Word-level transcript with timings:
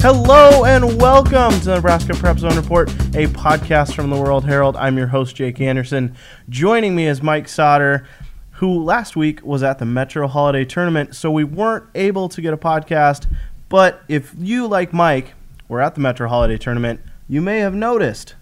Hello 0.00 0.64
and 0.64 1.00
welcome 1.00 1.50
to 1.60 1.64
the 1.64 1.74
Nebraska 1.76 2.14
Prep 2.14 2.38
Zone 2.38 2.54
Report, 2.54 2.88
a 3.14 3.26
podcast 3.28 3.94
from 3.94 4.10
the 4.10 4.16
World 4.16 4.44
Herald. 4.44 4.76
I'm 4.76 4.96
your 4.96 5.08
host, 5.08 5.34
Jake 5.34 5.60
Anderson. 5.60 6.14
Joining 6.48 6.94
me 6.94 7.06
is 7.06 7.22
Mike 7.22 7.48
Sauter, 7.48 8.06
who 8.52 8.84
last 8.84 9.16
week 9.16 9.42
was 9.42 9.62
at 9.64 9.78
the 9.78 9.84
Metro 9.84 10.28
Holiday 10.28 10.64
Tournament, 10.64 11.16
so 11.16 11.30
we 11.30 11.42
weren't 11.42 11.86
able 11.94 12.28
to 12.28 12.40
get 12.40 12.54
a 12.54 12.56
podcast. 12.56 13.26
But 13.68 14.02
if 14.06 14.32
you, 14.38 14.68
like 14.68 14.92
Mike, 14.92 15.34
were 15.66 15.80
at 15.80 15.94
the 15.94 16.00
Metro 16.00 16.28
Holiday 16.28 16.58
Tournament, 16.58 17.00
you 17.26 17.40
may 17.40 17.58
have 17.58 17.74
noticed 17.74 18.36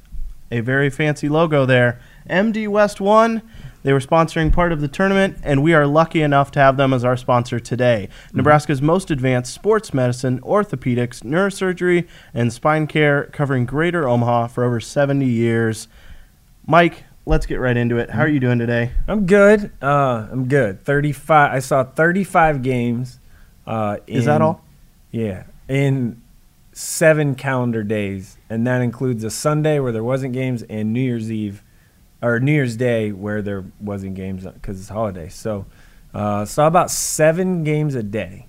a 0.50 0.61
very 0.61 0.91
fancy 0.91 1.29
logo 1.29 1.64
there. 1.64 1.98
MD 2.29 2.68
West 2.68 3.00
One. 3.00 3.41
They 3.85 3.93
were 3.93 4.01
sponsoring 4.01 4.51
part 4.51 4.73
of 4.73 4.80
the 4.80 4.89
tournament, 4.89 5.37
and 5.45 5.62
we 5.62 5.75
are 5.75 5.87
lucky 5.87 6.23
enough 6.23 6.51
to 6.53 6.59
have 6.59 6.79
them 6.79 6.95
as 6.95 7.05
our 7.05 7.19
sponsor 7.19 7.61
today. 7.61 8.09
Nebraska's 8.33 8.80
most 8.80 9.11
advanced 9.11 9.53
sports 9.53 9.93
medicine, 9.93 10.41
orthopedics, 10.41 11.23
neurosurgery, 11.23 12.09
and 12.33 12.51
spine 12.51 12.87
care, 12.87 13.24
covering 13.24 13.66
Greater 13.66 14.09
Omaha 14.09 14.47
for 14.48 14.65
over 14.65 14.80
70 14.80 15.27
years. 15.27 15.87
Mike, 16.66 17.05
let's 17.27 17.45
get 17.45 17.57
right 17.57 17.77
into 17.77 17.98
it. 17.98 18.09
How 18.09 18.23
are 18.23 18.29
you 18.29 18.41
doing 18.41 18.59
today? 18.59 18.91
I'm 19.07 19.27
good. 19.27 19.70
Uh, 19.83 20.29
I'm 20.32 20.48
good. 20.48 20.80
35. 20.80 21.52
I 21.52 21.59
saw 21.59 21.85
35 21.85 22.62
games. 22.62 23.21
Uh, 23.66 23.98
Is 24.07 24.24
that 24.24 24.41
all? 24.41 24.65
Yeah, 25.10 25.45
in 25.69 26.23
seven 26.73 27.35
calendar 27.35 27.82
days, 27.85 28.38
and 28.48 28.66
that 28.66 28.80
includes 28.80 29.24
a 29.24 29.30
Sunday 29.30 29.79
where 29.79 29.93
there 29.93 30.02
wasn't 30.02 30.32
games 30.32 30.62
and 30.65 30.93
New 30.93 31.01
Year's 31.02 31.30
Eve, 31.30 31.62
or 32.24 32.41
New 32.41 32.52
Year's 32.52 32.77
Day 32.77 33.12
where 33.12 33.42
there 33.42 33.64
wasn't 33.80 34.14
games 34.14 34.45
because 34.45 34.80
it's 34.80 34.88
holiday. 34.88 35.28
So, 35.28 35.66
uh, 36.15 36.45
saw 36.45 36.66
about 36.66 36.91
seven 36.91 37.65
games 37.65 37.95
a 37.95 38.02
day 38.02 38.46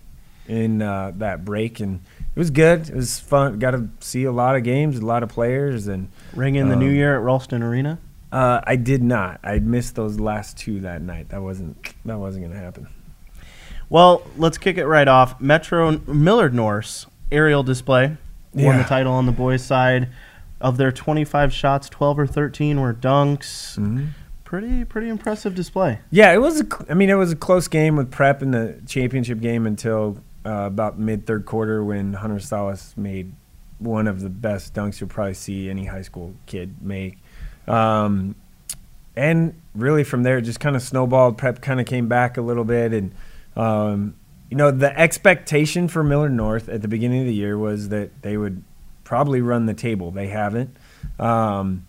in 0.48 0.82
uh, 0.82 1.12
that 1.18 1.44
break, 1.44 1.80
and 1.80 2.02
it 2.36 2.40
was 2.40 2.52
good. 2.52 2.88
It 2.90 2.96
was 2.96 3.20
fun. 3.20 3.58
Got 3.60 3.72
to 3.72 3.90
see 4.00 4.24
a 4.26 4.32
lot 4.32 4.56
of 4.56 4.64
games, 4.64 4.98
a 5.00 5.06
lot 5.06 5.24
of 5.24 5.30
players, 5.30 5.88
and 5.88 6.10
Ring 6.36 6.56
in 6.56 6.70
the 6.70 6.76
new 6.76 6.90
Um, 6.90 6.96
year 6.96 7.16
at 7.16 7.22
Ralston 7.24 7.64
Arena? 7.64 7.98
uh, 8.32 8.62
I 8.64 8.76
did 8.76 9.02
not. 9.02 9.40
I 9.44 9.60
missed 9.60 9.96
those 9.96 10.20
last 10.20 10.58
two 10.58 10.82
that 10.82 11.02
night. 11.02 11.30
That 11.30 11.42
wasn't 11.42 11.94
that 12.06 12.20
wasn't 12.20 12.46
gonna 12.48 12.60
happen. 12.60 12.88
Well, 13.90 14.24
let's 14.38 14.58
kick 14.58 14.78
it 14.78 14.86
right 14.88 15.08
off. 15.08 15.40
Metro 15.42 15.92
Millard 16.08 16.54
North 16.54 17.06
aerial 17.32 17.64
display 17.64 18.18
won 18.54 18.78
the 18.78 18.84
title 18.84 19.14
on 19.14 19.26
the 19.26 19.32
boys' 19.32 19.64
side. 19.64 20.10
Of 20.62 20.78
their 20.78 20.92
25 20.92 21.54
shots, 21.54 21.90
12 21.90 22.20
or 22.20 22.28
13 22.28 22.80
were 22.80 22.94
dunks. 22.94 23.78
Mm-hmm. 23.78 24.08
Pretty, 24.46 24.86
pretty 24.86 25.10
impressive 25.10 25.54
display. 25.54 26.00
Yeah, 26.12 26.32
it 26.32 26.38
was. 26.38 26.62
A, 26.62 26.68
I 26.90 26.94
mean, 26.94 27.10
it 27.10 27.16
was 27.16 27.32
a 27.32 27.36
close 27.36 27.68
game 27.68 27.96
with 27.96 28.12
Prep 28.12 28.42
in 28.42 28.52
the 28.52 28.80
championship 28.86 29.42
game 29.42 29.66
until 29.66 30.24
uh, 30.46 30.68
about 30.68 31.00
mid 31.00 31.26
third 31.26 31.46
quarter 31.46 31.84
when 31.84 32.14
Hunter 32.14 32.36
Sallis 32.36 32.96
made 32.96 33.34
one 33.80 34.08
of 34.08 34.22
the 34.22 34.30
best 34.30 34.74
dunks 34.74 35.00
you'll 35.00 35.10
probably 35.10 35.34
see 35.34 35.70
any 35.70 35.86
high 35.86 36.04
school 36.04 36.34
kid 36.46 36.76
make. 36.82 37.18
Um, 37.68 38.36
and 39.16 39.60
really 39.74 40.04
from 40.04 40.24
there, 40.24 40.38
it 40.38 40.44
just 40.44 40.60
kind 40.60 40.76
of 40.76 40.82
snowballed. 40.82 41.38
Prep 41.38 41.62
kind 41.62 41.80
of 41.80 41.86
came 41.86 42.08
back 42.08 42.38
a 42.38 42.42
little 42.42 42.66
bit, 42.66 42.94
and 42.94 43.14
um, 43.56 44.16
you 44.50 44.58
know 44.58 44.72
the 44.72 44.98
expectation 44.98 45.88
for 45.88 46.04
Millard 46.04 46.34
North 46.34 46.70
at 46.70 46.82
the 46.82 46.88
beginning 46.88 47.22
of 47.22 47.26
the 47.26 47.34
year 47.34 47.58
was 47.58 47.90
that 47.90 48.22
they 48.22 48.38
would 48.38 48.64
probably 49.06 49.40
run 49.40 49.66
the 49.66 49.74
table. 49.74 50.12
They 50.12 50.28
haven't. 50.28 50.76
Um, 51.18 51.86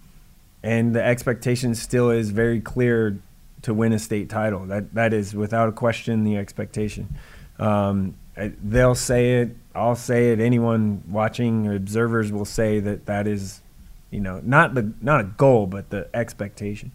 and 0.62 0.94
the 0.94 1.02
expectation 1.02 1.74
still 1.74 2.10
is 2.10 2.30
very 2.30 2.60
clear 2.60 3.18
to 3.62 3.74
win 3.74 3.92
a 3.92 3.98
state 3.98 4.28
title. 4.28 4.66
That 4.66 4.94
that 4.94 5.12
is 5.12 5.34
without 5.34 5.68
a 5.68 5.72
question 5.72 6.22
the 6.22 6.36
expectation. 6.36 7.16
Um, 7.58 8.14
they'll 8.36 8.94
say 8.94 9.40
it. 9.40 9.56
I'll 9.74 9.96
say 9.96 10.30
it. 10.30 10.40
Anyone 10.40 11.02
watching 11.08 11.74
observers 11.74 12.30
will 12.30 12.44
say 12.44 12.80
that 12.80 13.06
that 13.06 13.26
is, 13.26 13.60
you 14.10 14.20
know, 14.20 14.40
not 14.44 14.74
the 14.74 14.92
not 15.00 15.20
a 15.20 15.24
goal, 15.24 15.66
but 15.66 15.90
the 15.90 16.08
expectation. 16.14 16.92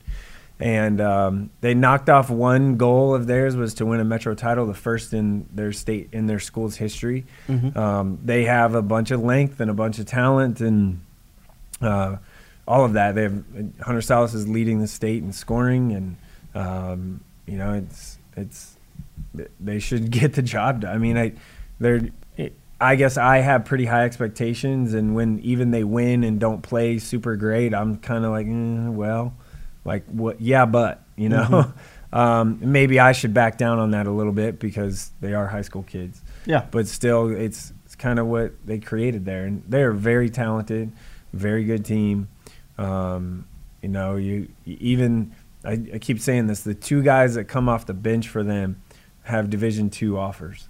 And 0.61 1.01
um, 1.01 1.49
they 1.61 1.73
knocked 1.73 2.07
off 2.07 2.29
one 2.29 2.77
goal 2.77 3.15
of 3.15 3.25
theirs 3.25 3.55
was 3.55 3.73
to 3.75 3.85
win 3.85 3.99
a 3.99 4.03
metro 4.03 4.35
title, 4.35 4.67
the 4.67 4.75
first 4.75 5.11
in 5.11 5.47
their 5.51 5.73
state 5.73 6.09
in 6.11 6.27
their 6.27 6.39
school's 6.39 6.75
history. 6.75 7.25
Mhm. 7.47 7.75
Um, 7.75 8.19
they 8.23 8.45
have 8.45 8.75
a 8.75 8.81
bunch 8.83 9.09
of 9.09 9.21
length 9.23 9.59
and 9.59 9.71
a 9.71 9.73
bunch 9.73 9.97
of 9.97 10.05
talent 10.05 10.61
and 10.61 11.01
uh, 11.81 12.17
all 12.67 12.85
of 12.85 12.93
that. 12.93 13.15
They 13.15 13.23
have 13.23 13.43
Hunter 13.81 14.01
Sallis 14.01 14.35
is 14.35 14.47
leading 14.47 14.79
the 14.79 14.87
state 14.87 15.23
in 15.23 15.33
scoring, 15.33 15.93
and 15.93 16.15
um, 16.53 17.21
you 17.47 17.57
know 17.57 17.73
it's 17.73 18.19
it's 18.37 18.77
they 19.59 19.79
should 19.79 20.11
get 20.19 20.33
the 20.33 20.43
job 20.43 20.81
done. 20.81 20.93
I 20.93 20.99
mean, 20.99 21.17
I 21.17 21.33
they're 21.79 22.01
I 22.79 22.95
guess 22.95 23.15
I 23.15 23.37
have 23.39 23.65
pretty 23.65 23.85
high 23.85 24.05
expectations, 24.05 24.95
and 24.95 25.13
when 25.13 25.39
even 25.41 25.69
they 25.69 25.83
win 25.83 26.23
and 26.23 26.39
don't 26.39 26.63
play 26.63 26.97
super 26.97 27.35
great, 27.35 27.75
I'm 27.75 27.97
kind 27.97 28.25
of 28.25 28.31
like, 28.31 28.47
eh, 28.47 28.89
well, 28.89 29.35
like 29.85 30.05
what? 30.07 30.41
Yeah, 30.41 30.65
but 30.65 31.03
you 31.15 31.29
know. 31.29 31.71
Um, 32.13 32.59
maybe 32.61 32.99
I 32.99 33.13
should 33.13 33.33
back 33.33 33.57
down 33.57 33.79
on 33.79 33.91
that 33.91 34.05
a 34.05 34.11
little 34.11 34.33
bit 34.33 34.59
because 34.59 35.11
they 35.21 35.33
are 35.33 35.47
high 35.47 35.61
school 35.61 35.83
kids 35.83 36.21
Yeah. 36.45 36.65
but 36.69 36.85
still, 36.89 37.29
it's 37.29 37.71
it's 37.85 37.95
kind 37.95 38.19
of 38.19 38.27
what 38.27 38.51
they 38.65 38.79
created 38.79 39.23
there, 39.23 39.45
and 39.45 39.63
they're 39.65 39.93
very 39.93 40.29
talented, 40.29 40.91
very 41.31 41.63
good 41.63 41.85
team. 41.85 42.27
Um, 42.77 43.45
you 43.81 43.87
know, 43.87 44.17
you, 44.17 44.49
you 44.65 44.75
even 44.81 45.31
I, 45.63 45.81
I 45.93 45.99
keep 45.99 46.19
saying 46.19 46.47
this: 46.47 46.63
the 46.63 46.73
two 46.73 47.01
guys 47.01 47.35
that 47.35 47.45
come 47.45 47.69
off 47.69 47.85
the 47.85 47.93
bench 47.93 48.27
for 48.27 48.43
them 48.43 48.81
have 49.23 49.49
Division 49.49 49.89
two 49.89 50.17
offers. 50.17 50.67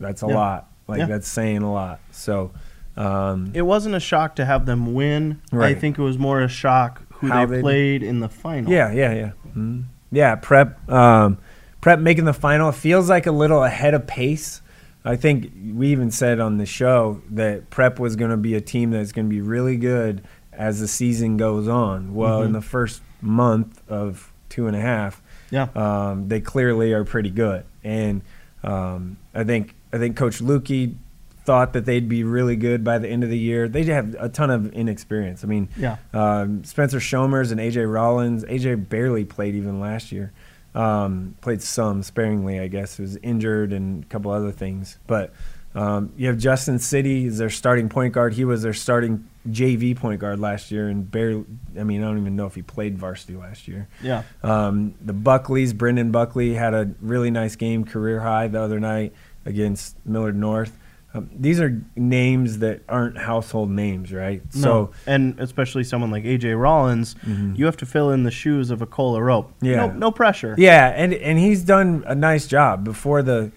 That's 0.00 0.24
a 0.24 0.26
Yeah. 0.26 0.34
lot. 0.34 0.70
Like 0.88 0.98
Yeah. 0.98 1.06
that's 1.06 1.28
saying 1.28 1.62
a 1.62 1.72
lot. 1.72 2.00
So. 2.10 2.50
Um, 2.96 3.52
It 3.54 3.62
wasn't 3.62 3.94
a 3.94 4.00
shock 4.00 4.34
to 4.36 4.44
have 4.44 4.66
them 4.66 4.92
win. 4.94 5.40
I 5.52 5.72
think 5.74 5.96
it 5.96 6.02
was 6.02 6.18
more 6.18 6.42
a 6.42 6.48
shock 6.48 7.01
who 7.22 7.28
How 7.28 7.46
they 7.46 7.60
played 7.62 8.02
in 8.02 8.20
the 8.20 8.28
final. 8.28 8.70
Yeah, 8.70 8.92
yeah, 8.92 9.12
yeah. 9.14 9.30
Mhm. 9.56 9.84
Yeah, 10.10 10.34
prep 10.34 10.86
um, 10.90 11.38
prep 11.80 11.98
making 12.00 12.24
the 12.26 12.32
final 12.34 12.70
feels 12.72 13.08
like 13.08 13.26
a 13.26 13.32
little 13.32 13.62
ahead 13.64 13.94
of 13.94 14.06
pace. 14.06 14.60
I 15.04 15.16
think 15.16 15.50
we 15.74 15.88
even 15.88 16.10
said 16.10 16.38
on 16.40 16.58
the 16.58 16.66
show 16.66 17.22
that 17.30 17.70
prep 17.70 17.98
was 17.98 18.14
going 18.16 18.30
to 18.32 18.36
be 18.36 18.54
a 18.54 18.60
team 18.60 18.90
that's 18.90 19.12
going 19.12 19.26
to 19.26 19.30
be 19.30 19.40
really 19.40 19.76
good 19.76 20.22
as 20.52 20.80
the 20.80 20.86
season 20.88 21.36
goes 21.36 21.66
on. 21.66 22.14
Well, 22.14 22.42
in 22.42 22.50
Mhm. 22.50 22.54
the 22.54 22.60
first 22.60 23.02
month 23.20 23.80
of 23.88 24.32
two 24.48 24.66
and 24.66 24.76
a 24.76 24.80
half, 24.80 25.22
Yeah. 25.50 25.68
um, 25.74 26.28
they 26.28 26.40
clearly 26.40 26.92
are 26.92 27.04
pretty 27.04 27.30
good. 27.30 27.64
And 27.82 28.22
um, 28.64 29.16
I 29.34 29.44
think 29.44 29.74
I 29.94 29.98
think 29.98 30.16
Coach 30.16 30.40
Lukey 30.40 30.94
thought 31.44 31.72
that 31.72 31.84
they'd 31.84 32.08
be 32.08 32.22
really 32.24 32.56
good 32.56 32.84
by 32.84 32.98
the 32.98 33.08
end 33.08 33.24
of 33.24 33.30
the 33.30 33.38
year. 33.38 33.68
They 33.68 33.82
have 33.84 34.14
a 34.18 34.28
ton 34.28 34.50
of 34.50 34.72
inexperience. 34.72 35.42
I 35.42 35.46
mean, 35.48 35.68
Yeah. 35.76 35.96
um, 36.12 36.62
Spencer 36.64 36.98
Shomers 36.98 37.50
and 37.50 37.60
AJ 37.60 37.84
Rollins. 37.92 38.44
AJ 38.44 38.88
barely 38.88 39.24
played 39.24 39.54
even 39.54 39.80
last 39.80 40.12
year. 40.12 40.32
Um, 40.74 41.34
played 41.40 41.60
some 41.60 42.02
sparingly, 42.02 42.58
I 42.60 42.68
guess. 42.68 42.98
Was 42.98 43.16
injured 43.16 43.72
and 43.72 44.04
a 44.04 44.06
couple 44.06 44.30
other 44.30 44.52
things. 44.52 44.98
But 45.06 45.32
um, 45.74 46.12
you 46.16 46.28
have 46.28 46.38
Justin 46.38 46.78
City 46.78 47.26
as 47.26 47.38
their 47.38 47.50
starting 47.50 47.88
point 47.88 48.14
guard. 48.14 48.34
He 48.34 48.44
was 48.44 48.62
their 48.62 48.72
starting 48.74 49.26
JV 49.50 49.96
point 49.96 50.20
guard 50.20 50.38
last 50.38 50.70
year, 50.70 50.88
and 50.88 51.10
barely. 51.10 51.44
I 51.78 51.82
mean, 51.82 52.02
I 52.02 52.06
don't 52.06 52.18
even 52.18 52.36
know 52.36 52.46
if 52.46 52.54
he 52.54 52.62
played 52.62 52.96
varsity 52.98 53.36
last 53.36 53.66
year. 53.68 53.88
Yeah. 54.02 54.22
Um, 54.42 54.94
the 55.04 55.12
Buckleys, 55.14 55.76
Brendan 55.76 56.10
Buckley 56.10 56.54
had 56.54 56.72
a 56.74 56.90
really 57.00 57.30
nice 57.30 57.56
game, 57.56 57.84
career 57.84 58.20
high 58.20 58.48
the 58.48 58.60
other 58.60 58.78
night 58.80 59.12
against 59.44 59.96
Millard 60.06 60.36
North. 60.36 60.78
Um, 61.14 61.28
these 61.38 61.60
are 61.60 61.78
names 61.94 62.60
that 62.60 62.80
aren't 62.88 63.18
household 63.18 63.70
names, 63.70 64.12
right? 64.12 64.42
no. 64.56 64.90
and 65.06 65.38
especially 65.38 65.84
someone 65.84 66.10
like 66.10 66.24
AJ 66.24 66.58
Rollins, 66.58 67.14
Mhm. 67.26 67.58
you 67.58 67.66
have 67.66 67.76
to 67.78 67.86
fill 67.86 68.10
in 68.10 68.22
the 68.22 68.30
shoes 68.30 68.70
of 68.70 68.80
a 68.80 68.86
Cola 68.86 69.22
Rope. 69.22 69.52
Yeah. 69.60 69.76
No, 69.86 69.90
no 69.92 70.10
pressure. 70.10 70.54
Yeah, 70.56 70.86
and 70.96 71.12
and 71.12 71.38
he's 71.38 71.62
done 71.64 72.02
a 72.06 72.14
nice 72.14 72.46
job 72.46 72.82
before 72.84 73.22
the 73.22 73.50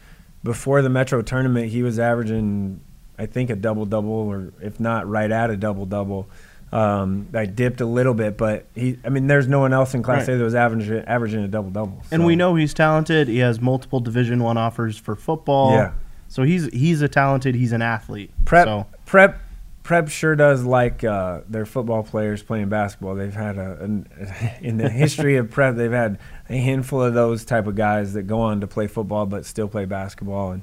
before 0.44 0.82
the 0.82 0.90
Metro 0.90 1.22
tournament. 1.22 1.70
He 1.70 1.82
was 1.82 1.98
averaging, 1.98 2.82
I 3.18 3.26
think, 3.26 3.50
a 3.50 3.56
double 3.56 3.86
double, 3.86 4.12
or 4.12 4.52
if 4.62 4.80
not, 4.80 5.08
right 5.10 5.32
at 5.32 5.50
a 5.50 5.56
double 5.58 5.86
double. 5.86 6.28
Um, 6.74 7.28
I 7.34 7.46
dipped 7.46 7.80
a 7.80 7.86
little 7.86 8.14
bit, 8.14 8.38
but 8.38 8.66
he. 8.76 8.98
I 9.06 9.10
mean, 9.10 9.28
there's 9.28 9.48
no 9.48 9.60
one 9.60 9.72
else 9.72 9.94
in 9.94 10.04
Class 10.04 10.28
Right. 10.28 10.34
A 10.36 10.38
that 10.40 10.44
was 10.44 10.56
averaging 10.56 11.04
averaging 11.08 11.44
a 11.44 11.48
double 11.48 11.70
double. 11.70 12.02
And 12.12 12.26
we 12.26 12.36
know 12.36 12.56
he's 12.56 12.74
talented. 12.74 13.30
He 13.30 13.38
has 13.38 13.62
multiple 13.62 14.02
Division 14.02 14.44
One 14.44 14.58
offers 14.58 14.98
for 14.98 15.16
football. 15.16 15.72
Yeah. 15.72 15.92
So 16.36 16.44
he's 16.44 16.66
he's 16.74 17.02
a 17.02 17.08
talented. 17.08 17.56
He's 17.56 17.72
an 17.72 17.82
athlete. 17.82 18.30
prep 18.44 18.66
So, 18.66 18.88
prep 19.06 19.40
prep 19.84 20.10
sure 20.10 20.36
does 20.36 20.66
like 20.66 21.02
uh, 21.02 21.40
their 21.48 21.66
football 21.66 22.04
players 22.04 22.44
playing 22.44 22.68
basketball. 22.68 23.16
They've 23.16 23.34
had 23.34 23.58
a 23.58 23.82
an, 23.82 24.10
in 24.62 24.76
the 24.76 24.90
history 24.90 25.38
of 25.38 25.50
prep, 25.50 25.78
they've 25.78 25.90
had 25.90 26.20
a 26.50 26.58
handful 26.58 27.02
of 27.02 27.14
those 27.14 27.46
type 27.46 27.68
of 27.68 27.76
guys 27.76 28.16
that 28.16 28.24
go 28.24 28.42
on 28.42 28.60
to 28.60 28.68
play 28.68 28.88
football 28.88 29.26
but 29.26 29.46
still 29.46 29.70
play 29.70 29.86
basketball. 29.86 30.52
And 30.52 30.62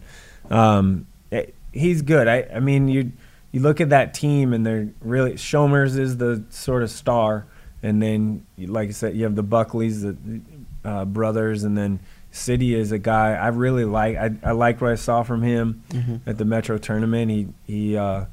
um, 0.51 1.07
it, 1.31 1.55
he's 1.73 2.03
good. 2.03 2.29
I, 2.29 2.47
I 2.55 2.61
mean, 2.61 2.89
you 2.89 3.13
you 3.51 3.61
look 3.61 3.81
at 3.81 3.89
that 3.89 4.13
team 4.13 4.53
and 4.53 4.67
they're 4.67 4.91
really 5.01 5.33
Shomers 5.37 5.99
is 5.99 6.19
the 6.19 6.45
sort 6.51 6.83
of 6.83 6.91
star, 6.91 7.47
and 7.83 8.03
then 8.03 8.45
like 8.59 8.91
I 8.91 8.93
said, 8.93 9.17
you 9.17 9.25
have 9.25 9.37
the 9.37 9.43
Buckleys, 9.43 10.03
the 10.03 10.43
uh, 10.85 11.07
brothers, 11.07 11.65
and 11.65 11.79
then. 11.79 12.01
City 12.33 12.75
is 12.75 12.91
a 12.93 12.99
guy 12.99 13.35
I 13.35 13.49
really 13.49 13.85
like. 13.85 14.17
I, 14.17 14.31
I 14.43 14.53
liked 14.53 14.81
what 14.81 14.91
I 14.91 14.95
saw 14.97 15.23
from 15.23 15.43
him 15.43 15.83
Mhm. 15.91 16.21
at 16.27 16.39
the 16.39 16.45
Metro 16.45 16.79
tournament. 16.79 17.31
He 17.31 17.49
he 17.67 17.97
uh, 17.97 18.25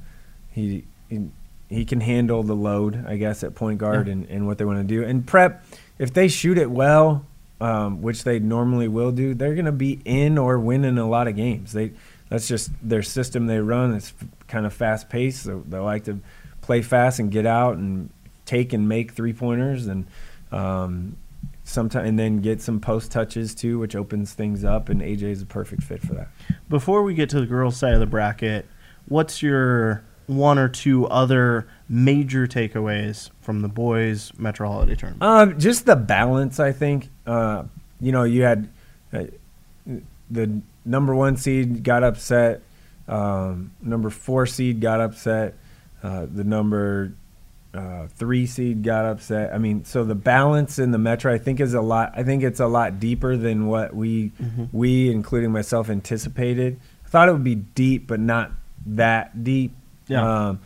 he, 0.51 0.85
he 1.09 1.27
he 1.69 1.85
can 1.85 1.99
handle 2.01 2.41
the 2.41 2.55
load, 2.55 3.05
I 3.07 3.17
guess, 3.17 3.43
at 3.43 3.53
point 3.55 3.77
guard 3.77 4.07
Yeah. 4.07 4.13
and, 4.13 4.25
and 4.29 4.47
what 4.47 4.57
they 4.57 4.65
want 4.65 4.79
to 4.79 4.83
do. 4.83 5.03
And 5.03 5.27
prep, 5.27 5.63
if 5.99 6.13
they 6.13 6.27
shoot 6.27 6.57
it 6.57 6.71
well, 6.71 7.25
um, 7.61 8.01
which 8.01 8.23
they 8.23 8.39
normally 8.39 8.87
will 8.87 9.11
do, 9.11 9.33
they're 9.35 9.53
going 9.53 9.65
to 9.65 9.71
be 9.71 9.99
in 10.05 10.37
or 10.37 10.57
winning 10.59 10.97
a 10.97 11.07
lot 11.07 11.27
of 11.27 11.35
games. 11.35 11.73
They 11.73 11.91
that's 12.29 12.47
just 12.47 12.71
their 12.81 13.03
system 13.03 13.47
they 13.47 13.59
run. 13.59 13.93
It's 13.93 14.13
f- 14.19 14.27
kind 14.47 14.65
of 14.65 14.73
fast 14.73 15.09
paced. 15.09 15.43
So 15.43 15.63
they 15.67 15.77
like 15.77 16.05
to 16.05 16.19
play 16.61 16.81
fast 16.81 17.19
and 17.19 17.29
get 17.31 17.45
out 17.45 17.75
and 17.77 18.09
take 18.45 18.71
and 18.73 18.87
make 18.87 19.11
three 19.11 19.33
pointers 19.33 19.87
and 19.87 20.07
um, 20.51 21.17
sometime 21.69 22.05
and 22.05 22.19
then 22.19 22.41
get 22.41 22.61
some 22.61 22.79
post 22.79 23.11
touches 23.11 23.53
too, 23.53 23.79
which 23.79 23.95
opens 23.95 24.33
things 24.33 24.63
up. 24.63 24.89
And 24.89 25.01
AJ 25.01 25.23
is 25.23 25.41
a 25.41 25.45
perfect 25.45 25.83
fit 25.83 26.01
for 26.01 26.13
that. 26.15 26.29
Before 26.67 27.03
we 27.03 27.13
get 27.13 27.29
to 27.31 27.39
the 27.39 27.45
girls' 27.45 27.77
side 27.77 27.93
of 27.93 27.99
the 27.99 28.05
bracket, 28.05 28.65
what's 29.07 29.41
your 29.41 30.03
one 30.27 30.59
or 30.59 30.69
two 30.69 31.07
other 31.07 31.67
major 31.87 32.45
takeaways 32.47 33.29
from 33.41 33.61
the 33.61 33.67
boys' 33.67 34.31
Metro 34.37 34.69
Holiday 34.69 34.95
Tournament? 34.95 35.23
Um, 35.23 35.59
just 35.59 35.85
the 35.85 35.95
balance, 35.95 36.59
I 36.59 36.71
think. 36.71 37.09
Uh, 37.25 37.63
you 37.99 38.11
know, 38.11 38.23
you 38.23 38.43
had 38.43 38.69
uh, 39.11 39.23
the 40.29 40.61
number 40.85 41.15
one 41.15 41.37
seed 41.37 41.83
got 41.83 42.03
upset, 42.03 42.61
um, 43.07 43.71
number 43.81 44.09
four 44.09 44.45
seed 44.45 44.81
got 44.81 45.01
upset, 45.01 45.55
uh, 46.03 46.27
the 46.31 46.43
number 46.43 47.13
uh, 47.73 48.07
three 48.07 48.45
seed 48.47 48.83
got 48.83 49.05
upset. 49.05 49.53
I 49.53 49.57
mean, 49.59 49.85
so 49.85 50.03
the 50.03 50.15
balance 50.15 50.79
in 50.79 50.91
the 50.91 50.97
Metro, 50.97 51.33
I 51.33 51.37
think, 51.37 51.59
is 51.59 51.73
a 51.73 51.81
lot. 51.81 52.13
I 52.15 52.23
think 52.23 52.43
it's 52.43 52.59
a 52.59 52.67
lot 52.67 52.99
deeper 52.99 53.37
than 53.37 53.67
what 53.67 53.95
we 53.95 54.31
we, 54.71 55.11
including 55.11 55.51
myself, 55.51 55.89
anticipated. 55.89 56.79
I 57.05 57.09
thought 57.09 57.29
it 57.29 57.33
would 57.33 57.43
be 57.43 57.55
deep, 57.55 58.07
but 58.07 58.19
not 58.19 58.51
that 58.87 59.43
deep. 59.43 59.73
Yeah. 60.07 60.47
Um, 60.47 60.59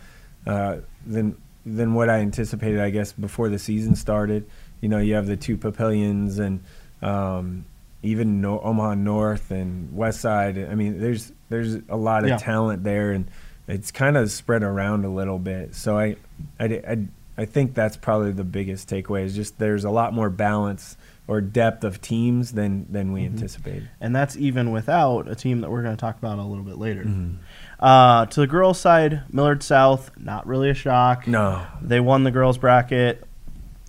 uh, 0.47 0.77
than 1.05 1.35
than 1.65 1.93
what 1.93 2.09
I 2.09 2.19
anticipated, 2.19 2.79
I 2.79 2.89
guess, 2.89 3.11
before 3.13 3.49
the 3.49 3.59
season 3.59 3.95
started. 3.95 4.45
You 4.81 4.89
know, 4.89 4.97
you 4.99 5.15
have 5.15 5.27
the 5.27 5.37
two 5.37 5.57
Papillions 5.57 6.39
and 6.39 6.61
um, 7.01 7.65
even 8.01 8.41
no- 8.41 8.59
Omaha 8.61 8.95
North 8.95 9.51
and 9.51 9.93
West 9.95 10.21
Side. 10.21 10.57
I 10.57 10.75
mean, 10.75 10.99
there's 10.99 11.31
there's 11.49 11.75
a 11.89 11.95
lot 11.97 12.23
of 12.23 12.29
Yeah. 12.29 12.37
talent 12.37 12.83
there, 12.83 13.11
and 13.11 13.25
it's 13.67 13.91
kind 13.91 14.17
of 14.17 14.29
spread 14.31 14.63
around 14.63 15.05
a 15.05 15.09
little 15.09 15.39
bit. 15.39 15.75
So 15.75 15.97
I, 15.97 16.17
I, 16.59 16.65
I, 16.65 16.97
I 17.37 17.45
think 17.45 17.73
that's 17.73 17.97
probably 17.97 18.31
the 18.31 18.43
biggest 18.43 18.89
takeaway 18.89 19.23
is 19.23 19.35
just 19.35 19.59
there's 19.59 19.83
a 19.85 19.89
lot 19.89 20.13
more 20.13 20.29
balance 20.29 20.97
or 21.25 21.39
depth 21.39 21.83
of 21.85 22.01
teams 22.01 22.51
than 22.51 22.85
than 22.91 23.11
we 23.13 23.25
anticipated. 23.25 23.89
And 24.01 24.15
that's 24.15 24.35
even 24.37 24.71
without 24.71 25.27
a 25.29 25.35
team 25.35 25.61
that 25.61 25.71
we're 25.71 25.81
going 25.83 25.95
to 25.95 25.99
talk 26.01 26.17
about 26.17 26.37
a 26.37 26.43
little 26.43 26.65
bit 26.65 26.77
later. 26.77 27.03
Mm-hmm. 27.05 27.35
Uh, 27.79 28.25
to 28.27 28.39
the 28.41 28.47
girls' 28.47 28.79
side, 28.79 29.23
Millard 29.31 29.63
South, 29.63 30.11
not 30.17 30.45
really 30.47 30.69
a 30.69 30.73
shock. 30.73 31.27
No, 31.27 31.65
They 31.81 31.99
won 31.99 32.23
the 32.23 32.31
girls' 32.31 32.57
bracket, 32.57 33.23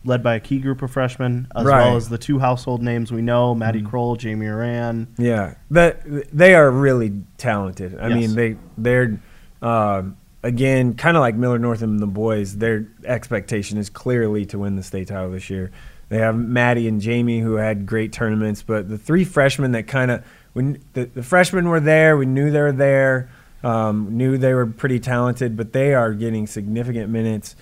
led 0.05 0.23
by 0.23 0.35
a 0.37 0.41
key 0.41 0.59
group 0.59 0.83
of 0.83 0.91
freshmen, 0.91 1.49
as 1.55 1.65
Right. 1.65 1.85
well 1.87 1.97
as 1.97 2.09
the 2.09 2.19
two 2.19 2.39
household 2.39 2.83
names 2.83 3.13
we 3.13 3.21
know 3.23 3.55
Maddie 3.55 3.83
Mm-hmm. 3.83 3.95
Krull, 3.95 4.17
Jamie 4.19 4.47
Oran. 4.47 5.09
Yeah, 5.19 5.55
that 5.71 6.03
they 6.37 6.55
are 6.55 6.71
really 6.71 7.13
talented. 7.37 7.99
I 7.99 8.09
Yes. 8.09 8.17
mean, 8.17 8.35
they 8.37 8.57
they're 8.79 9.21
um 9.63 10.17
again 10.45 10.95
kind 10.95 11.17
of 11.17 11.21
like 11.23 11.35
Millard 11.35 11.61
North 11.61 11.83
and 11.83 11.99
the 11.99 12.07
boys. 12.07 12.59
Their 12.59 12.87
expectation 13.05 13.79
is 13.79 13.91
clearly 13.91 14.47
to 14.47 14.59
win 14.61 14.77
the 14.77 14.83
state 14.83 15.09
title 15.09 15.31
this 15.31 15.51
year. 15.51 15.73
They 16.11 16.19
have 16.19 16.37
Maddie 16.37 16.87
and 16.87 17.01
Jamie 17.01 17.41
who 17.41 17.55
had 17.55 17.87
great 17.87 18.13
tournaments, 18.13 18.63
but 18.63 18.89
the 18.89 18.99
three 18.99 19.25
freshmen 19.25 19.73
that 19.73 19.87
kind 19.89 20.11
of 20.11 20.25
when 20.53 20.81
the, 20.93 21.07
the 21.07 21.23
freshmen 21.23 21.69
were 21.69 21.81
there, 21.81 22.17
we 22.17 22.27
knew 22.27 22.51
they 22.51 22.61
were 22.61 22.71
there. 22.73 23.31
Um, 23.65 24.17
knew 24.19 24.37
they 24.37 24.53
were 24.53 24.67
pretty 24.67 25.01
talented, 25.01 25.57
but 25.57 25.73
they 25.73 25.95
are 25.95 26.13
getting 26.13 26.47
significant 26.47 27.09
minutes. 27.11 27.57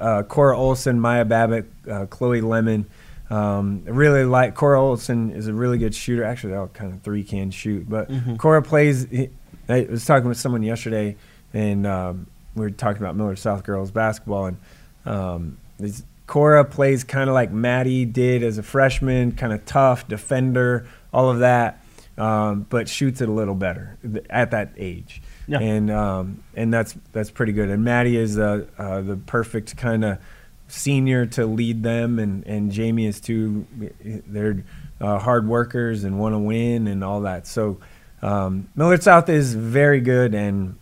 Uh, 0.00 0.22
Cora 0.22 0.56
Olson, 0.58 0.98
Maya 0.98 1.26
Babbitt, 1.26 1.66
uh, 1.88 2.06
Chloe 2.06 2.40
Lemon. 2.40 2.86
Um, 3.30 3.82
really 3.84 4.24
like 4.24 4.54
Cora 4.54 4.80
Olson 4.80 5.32
is 5.32 5.46
a 5.46 5.52
really 5.52 5.76
good 5.78 5.94
shooter. 5.94 6.24
Actually, 6.24 6.50
they 6.54 6.56
all 6.58 6.68
kind 6.68 6.92
of 6.94 7.02
three 7.02 7.22
can 7.24 7.50
shoot, 7.50 7.88
but 7.88 8.10
Cora 8.38 8.62
plays. 8.62 9.04
he- 9.10 9.28
I 9.68 9.86
was 9.90 10.04
talking 10.04 10.28
with 10.28 10.36
someone 10.38 10.62
yesterday, 10.62 11.16
and 11.54 11.86
um, 11.86 12.26
we 12.54 12.62
were 12.62 12.70
talking 12.70 13.00
about 13.00 13.16
Millard 13.16 13.38
South 13.38 13.64
girls 13.64 13.90
basketball, 13.90 14.46
and 14.46 14.58
um, 15.06 15.58
Cora 16.26 16.64
plays 16.64 17.04
kind 17.04 17.30
of 17.30 17.34
like 17.34 17.50
Maddie 17.50 18.04
did 18.04 18.42
as 18.42 18.58
a 18.58 18.62
freshman, 18.62 19.32
kind 19.32 19.52
of 19.52 19.64
tough 19.64 20.06
defender, 20.06 20.86
all 21.12 21.30
of 21.30 21.38
that, 21.38 21.82
um, 22.18 22.66
but 22.68 22.88
shoots 22.88 23.20
it 23.20 23.28
a 23.28 23.32
little 23.32 23.54
better 23.54 23.96
th- 24.02 24.26
at 24.28 24.50
that 24.50 24.72
age. 24.76 25.22
Yeah. 25.46 25.60
And 25.60 25.90
um, 25.90 26.42
and 26.54 26.72
that's 26.72 26.94
that's 27.12 27.30
pretty 27.30 27.52
good. 27.52 27.68
And 27.68 27.84
Maddie 27.84 28.16
is 28.16 28.38
uh, 28.38 28.66
uh, 28.78 29.00
the 29.02 29.16
perfect 29.16 29.76
kind 29.76 30.04
of 30.04 30.18
senior 30.68 31.26
to 31.26 31.46
lead 31.46 31.82
them, 31.82 32.18
and, 32.18 32.46
and 32.46 32.72
Jamie 32.72 33.06
is 33.06 33.20
too. 33.20 33.66
They're 34.02 34.64
uh, 35.00 35.18
hard 35.18 35.46
workers 35.46 36.04
and 36.04 36.18
want 36.18 36.34
to 36.34 36.38
win 36.38 36.86
and 36.86 37.04
all 37.04 37.22
that. 37.22 37.46
So 37.46 37.78
um, 38.22 38.68
Millard 38.74 39.02
South 39.02 39.28
is 39.28 39.54
very 39.54 40.00
good, 40.00 40.34
and 40.34 40.78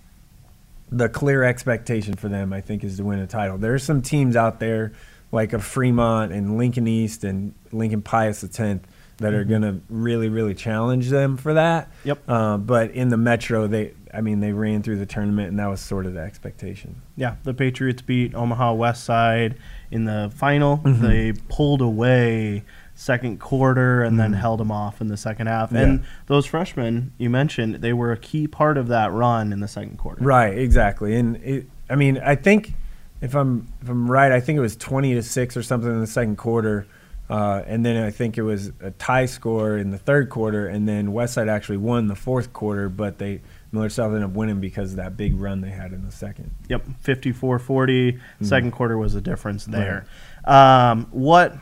the 0.92 1.08
clear 1.08 1.42
expectation 1.42 2.14
for 2.14 2.28
them, 2.28 2.52
I 2.52 2.60
think, 2.60 2.84
is 2.84 2.98
to 2.98 3.04
win 3.04 3.18
a 3.18 3.26
title. 3.26 3.58
There 3.58 3.74
are 3.74 3.78
some 3.78 4.02
teams 4.02 4.36
out 4.36 4.60
there 4.60 4.92
like 5.32 5.52
a 5.54 5.58
Fremont 5.58 6.32
and 6.32 6.58
Lincoln 6.58 6.86
East 6.86 7.24
and 7.24 7.54
Lincoln 7.72 8.02
Pius 8.02 8.44
X 8.44 8.80
that 9.18 9.34
are 9.34 9.44
going 9.44 9.62
to 9.62 9.80
really, 9.88 10.28
really 10.28 10.54
challenge 10.54 11.08
them 11.08 11.36
for 11.36 11.54
that. 11.54 11.90
Yep. 12.04 12.22
Uh, 12.28 12.56
but 12.58 12.90
in 12.90 13.08
the 13.08 13.16
Metro, 13.16 13.66
they, 13.66 13.94
I 14.12 14.20
mean, 14.20 14.40
they 14.40 14.52
ran 14.52 14.82
through 14.82 14.98
the 14.98 15.06
tournament, 15.06 15.48
and 15.48 15.58
that 15.58 15.68
was 15.68 15.80
sort 15.80 16.06
of 16.06 16.14
the 16.14 16.20
expectation. 16.20 17.00
Yeah, 17.16 17.36
the 17.44 17.54
Patriots 17.54 18.02
beat 18.02 18.34
Omaha 18.34 18.74
West 18.74 19.04
Side 19.04 19.56
in 19.90 20.04
the 20.04 20.30
final. 20.34 20.78
Mm-hmm. 20.78 21.06
They 21.06 21.32
pulled 21.48 21.80
away 21.80 22.64
second 23.02 23.40
quarter 23.40 24.04
and 24.04 24.18
then 24.18 24.32
held 24.32 24.60
them 24.60 24.70
off 24.70 25.00
in 25.00 25.08
the 25.08 25.16
second 25.16 25.48
half. 25.48 25.68
Mm-hmm. 25.68 25.76
Yeah. 25.76 25.82
And 25.82 26.04
those 26.26 26.46
freshmen 26.46 27.12
you 27.18 27.28
mentioned, 27.30 27.76
they 27.76 27.92
were 27.92 28.12
a 28.12 28.16
key 28.16 28.46
part 28.46 28.78
of 28.78 28.88
that 28.88 29.12
run 29.12 29.52
in 29.52 29.58
the 29.58 29.68
second 29.68 29.98
quarter. 29.98 30.22
Right, 30.22 30.56
exactly. 30.56 31.16
And 31.16 31.36
it, 31.36 31.66
I 31.90 31.96
mean, 31.96 32.18
I 32.18 32.36
think 32.36 32.74
if 33.20 33.34
I'm 33.34 33.72
if 33.82 33.88
I'm 33.88 34.08
right, 34.08 34.30
I 34.30 34.40
think 34.40 34.56
it 34.56 34.60
was 34.60 34.76
20 34.76 35.14
to 35.14 35.22
six 35.22 35.56
or 35.56 35.64
something 35.64 35.90
in 35.90 36.00
the 36.00 36.06
second 36.06 36.36
quarter, 36.36 36.86
uh, 37.28 37.62
and 37.66 37.84
then 37.84 38.02
I 38.02 38.10
think 38.10 38.38
it 38.38 38.42
was 38.42 38.70
a 38.80 38.92
tie 38.92 39.26
score 39.26 39.76
in 39.76 39.90
the 39.90 39.98
third 39.98 40.30
quarter, 40.30 40.68
and 40.68 40.88
then 40.88 41.08
Westside 41.08 41.48
actually 41.48 41.78
won 41.78 42.06
the 42.06 42.14
fourth 42.14 42.52
quarter, 42.52 42.88
but 42.88 43.18
they 43.18 43.40
Millard 43.72 43.90
South 43.90 44.12
ended 44.12 44.24
up 44.24 44.30
winning 44.30 44.60
because 44.60 44.92
of 44.92 44.96
that 44.98 45.16
big 45.16 45.40
run 45.40 45.60
they 45.60 45.70
had 45.70 45.92
in 45.92 46.04
the 46.04 46.12
second. 46.12 46.50
Yep, 46.68 46.86
54-40. 47.02 48.20
Second 48.42 48.72
quarter 48.72 48.98
was 48.98 49.14
the 49.14 49.22
difference 49.22 49.64
there. 49.64 50.04
Um, 50.44 51.06
what 51.10 51.56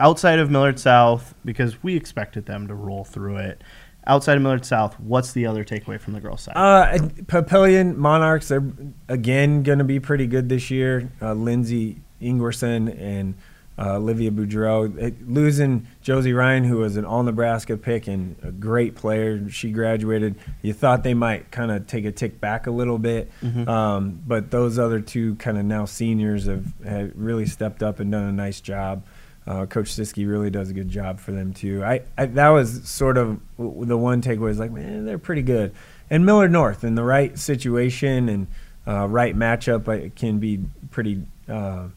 outside 0.00 0.38
of 0.38 0.50
Millard 0.50 0.78
South 0.78 1.34
because 1.44 1.82
we 1.82 1.96
expected 1.96 2.46
them 2.46 2.68
to 2.68 2.74
roll 2.74 3.04
through 3.04 3.36
it. 3.36 3.62
Outside 4.06 4.36
of 4.36 4.42
Millard 4.42 4.66
South, 4.66 5.00
what's 5.00 5.32
the 5.32 5.46
other 5.46 5.64
takeaway 5.64 5.98
from 5.98 6.12
the 6.12 6.20
girls' 6.20 6.42
side? 6.42 6.54
Uh, 6.56 6.98
Papillion 7.24 7.96
Monarchs 7.96 8.50
are 8.50 8.62
again 9.08 9.62
going 9.62 9.78
to 9.78 9.84
be 9.84 9.98
pretty 9.98 10.26
good 10.26 10.48
this 10.50 10.70
year. 10.70 11.10
Uh, 11.22 11.32
Lindsay 11.32 12.02
Ingwerson 12.20 13.00
and 13.00 13.34
uh, 13.78 13.96
Olivia 13.96 14.30
Boudreau. 14.30 15.02
Uh, 15.02 15.14
losing 15.26 15.86
Josie 16.02 16.32
Ryan, 16.32 16.64
who 16.64 16.78
was 16.78 16.96
an 16.96 17.04
All 17.04 17.22
Nebraska 17.22 17.76
pick 17.76 18.06
and 18.06 18.36
a 18.42 18.52
great 18.52 18.94
player, 18.94 19.48
she 19.48 19.70
graduated. 19.70 20.36
You 20.62 20.72
thought 20.72 21.02
they 21.02 21.14
might 21.14 21.50
kind 21.50 21.70
of 21.70 21.86
take 21.86 22.04
a 22.04 22.12
tick 22.12 22.40
back 22.40 22.66
a 22.66 22.70
little 22.70 22.98
bit, 22.98 23.30
um, 23.66 24.20
but 24.26 24.50
those 24.50 24.78
other 24.78 25.00
two 25.00 25.34
kind 25.36 25.58
of 25.58 25.64
now 25.64 25.86
seniors 25.86 26.46
have, 26.46 26.66
have 26.84 27.12
really 27.14 27.46
stepped 27.46 27.82
up 27.82 28.00
and 28.00 28.12
done 28.12 28.24
a 28.24 28.32
nice 28.32 28.60
job. 28.60 29.04
Uh, 29.46 29.66
Coach 29.66 29.94
Siski 29.94 30.28
really 30.28 30.48
does 30.50 30.70
a 30.70 30.72
good 30.72 30.88
job 30.88 31.20
for 31.20 31.32
them 31.32 31.52
too. 31.52 31.84
I, 31.84 32.00
I 32.16 32.26
that 32.26 32.48
was 32.48 32.88
sort 32.88 33.18
of 33.18 33.40
the 33.58 33.98
one 33.98 34.22
takeaway 34.22 34.50
is 34.50 34.58
like, 34.58 34.70
man, 34.70 35.04
they're 35.04 35.18
pretty 35.18 35.42
good. 35.42 35.74
And 36.08 36.24
Millard 36.24 36.50
North 36.50 36.84
in 36.84 36.94
the 36.94 37.04
right 37.04 37.38
situation 37.38 38.28
and 38.28 38.46
uh, 38.86 39.06
right 39.08 39.36
matchup 39.36 40.14
can 40.16 40.38
be 40.38 40.60
pretty 40.90 41.26
uh, 41.48 41.88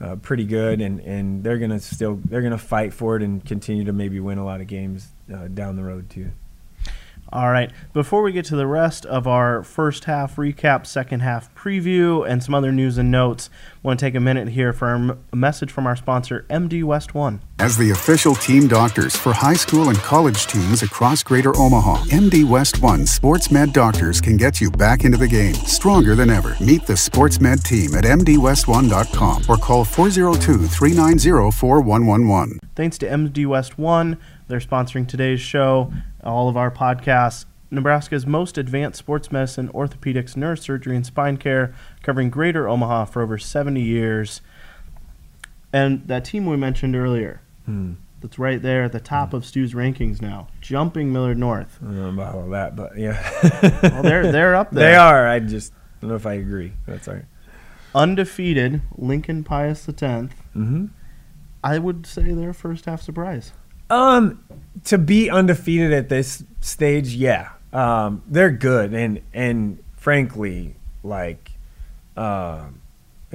uh, 0.00 0.16
pretty 0.16 0.44
good, 0.44 0.80
and, 0.80 1.00
and 1.00 1.42
they're 1.42 1.58
gonna 1.58 1.80
still 1.80 2.20
they're 2.24 2.42
gonna 2.42 2.58
fight 2.58 2.92
for 2.92 3.16
it 3.16 3.22
and 3.22 3.44
continue 3.44 3.84
to 3.84 3.92
maybe 3.92 4.20
win 4.20 4.38
a 4.38 4.44
lot 4.44 4.60
of 4.60 4.66
games 4.66 5.08
uh, 5.34 5.48
down 5.48 5.76
the 5.76 5.82
road 5.82 6.08
too. 6.08 6.30
All 7.30 7.50
right. 7.50 7.70
Before 7.92 8.22
we 8.22 8.32
get 8.32 8.46
to 8.46 8.56
the 8.56 8.66
rest 8.66 9.04
of 9.04 9.26
our 9.26 9.62
first 9.62 10.04
half 10.04 10.36
recap, 10.36 10.86
second 10.86 11.20
half 11.20 11.54
preview, 11.54 12.26
and 12.26 12.42
some 12.42 12.54
other 12.54 12.72
news 12.72 12.96
and 12.96 13.10
notes, 13.10 13.50
I 13.84 13.86
want 13.86 14.00
to 14.00 14.06
take 14.06 14.14
a 14.14 14.20
minute 14.20 14.48
here 14.48 14.72
for 14.72 15.16
a 15.32 15.36
message 15.36 15.70
from 15.70 15.86
our 15.86 15.96
sponsor, 15.96 16.46
MD 16.48 16.82
West 16.84 17.14
One. 17.14 17.42
As 17.58 17.76
the 17.76 17.90
official 17.90 18.34
team 18.34 18.66
doctors 18.66 19.14
for 19.14 19.32
high 19.32 19.54
school 19.54 19.88
and 19.88 19.98
college 19.98 20.46
teams 20.46 20.82
across 20.82 21.22
Greater 21.22 21.54
Omaha, 21.56 22.04
MD 22.04 22.48
West 22.48 22.80
One 22.82 23.06
Sports 23.06 23.50
Med 23.50 23.72
Doctors 23.72 24.20
can 24.20 24.36
get 24.36 24.60
you 24.60 24.70
back 24.70 25.04
into 25.04 25.18
the 25.18 25.28
game 25.28 25.54
stronger 25.54 26.14
than 26.14 26.30
ever. 26.30 26.56
Meet 26.60 26.86
the 26.86 26.96
Sports 26.96 27.40
Med 27.40 27.62
team 27.62 27.94
at 27.94 28.04
MDWest1.com 28.04 29.44
or 29.48 29.56
call 29.56 29.84
402 29.84 30.66
390 30.66 31.50
4111. 31.50 32.60
Thanks 32.74 32.96
to 32.98 33.08
MD 33.08 33.44
West 33.44 33.76
One, 33.76 34.18
they're 34.48 34.58
sponsoring 34.60 35.06
today's 35.06 35.40
show, 35.40 35.92
all 36.24 36.48
of 36.48 36.56
our 36.56 36.70
podcasts, 36.70 37.44
Nebraska's 37.70 38.26
most 38.26 38.56
advanced 38.58 38.98
sports 38.98 39.30
medicine, 39.30 39.68
orthopedics, 39.68 40.34
neurosurgery, 40.34 40.96
and 40.96 41.04
spine 41.04 41.36
care, 41.36 41.74
covering 42.02 42.30
greater 42.30 42.66
Omaha 42.66 43.04
for 43.04 43.20
over 43.22 43.36
70 43.38 43.80
years. 43.80 44.40
And 45.72 46.06
that 46.08 46.24
team 46.24 46.46
we 46.46 46.56
mentioned 46.56 46.96
earlier, 46.96 47.42
Hmm. 47.66 47.92
that's 48.22 48.38
right 48.38 48.60
there 48.62 48.84
at 48.84 48.92
the 48.92 49.00
top 49.00 49.34
of 49.34 49.44
Stu's 49.44 49.74
rankings 49.74 50.22
now, 50.22 50.48
jumping 50.62 51.12
Millard 51.12 51.36
North. 51.36 51.78
I 51.82 51.86
don't 51.86 51.96
know 51.96 52.08
about 52.22 52.34
all 52.34 52.48
that, 52.50 52.74
but 52.74 52.96
yeah. 52.96 53.18
Well, 53.82 54.02
they're 54.02 54.32
they're 54.32 54.56
up 54.56 54.70
there. 54.70 54.90
They 54.92 54.96
are. 54.96 55.28
I 55.28 55.38
just 55.40 55.74
don't 56.00 56.08
know 56.08 56.16
if 56.16 56.24
I 56.24 56.34
agree. 56.34 56.72
That's 56.86 57.06
all 57.06 57.14
right. 57.14 57.24
undefeated. 57.94 58.80
Lincoln 58.96 59.44
Pius 59.44 59.84
the 59.84 59.92
tenth. 59.92 60.34
Mm-hmm. 60.56 60.86
I 61.62 61.78
would 61.78 62.06
say 62.06 62.32
they're 62.32 62.50
a 62.50 62.54
first 62.54 62.86
half 62.86 63.02
surprise. 63.02 63.52
Um, 63.90 64.44
to 64.84 64.98
be 64.98 65.30
undefeated 65.30 65.92
at 65.92 66.08
this 66.08 66.44
stage, 66.60 67.14
yeah, 67.14 67.50
um, 67.72 68.22
they're 68.26 68.50
good, 68.50 68.94
and 68.94 69.20
and 69.32 69.82
frankly, 69.96 70.76
like, 71.02 71.50
um, 72.16 72.80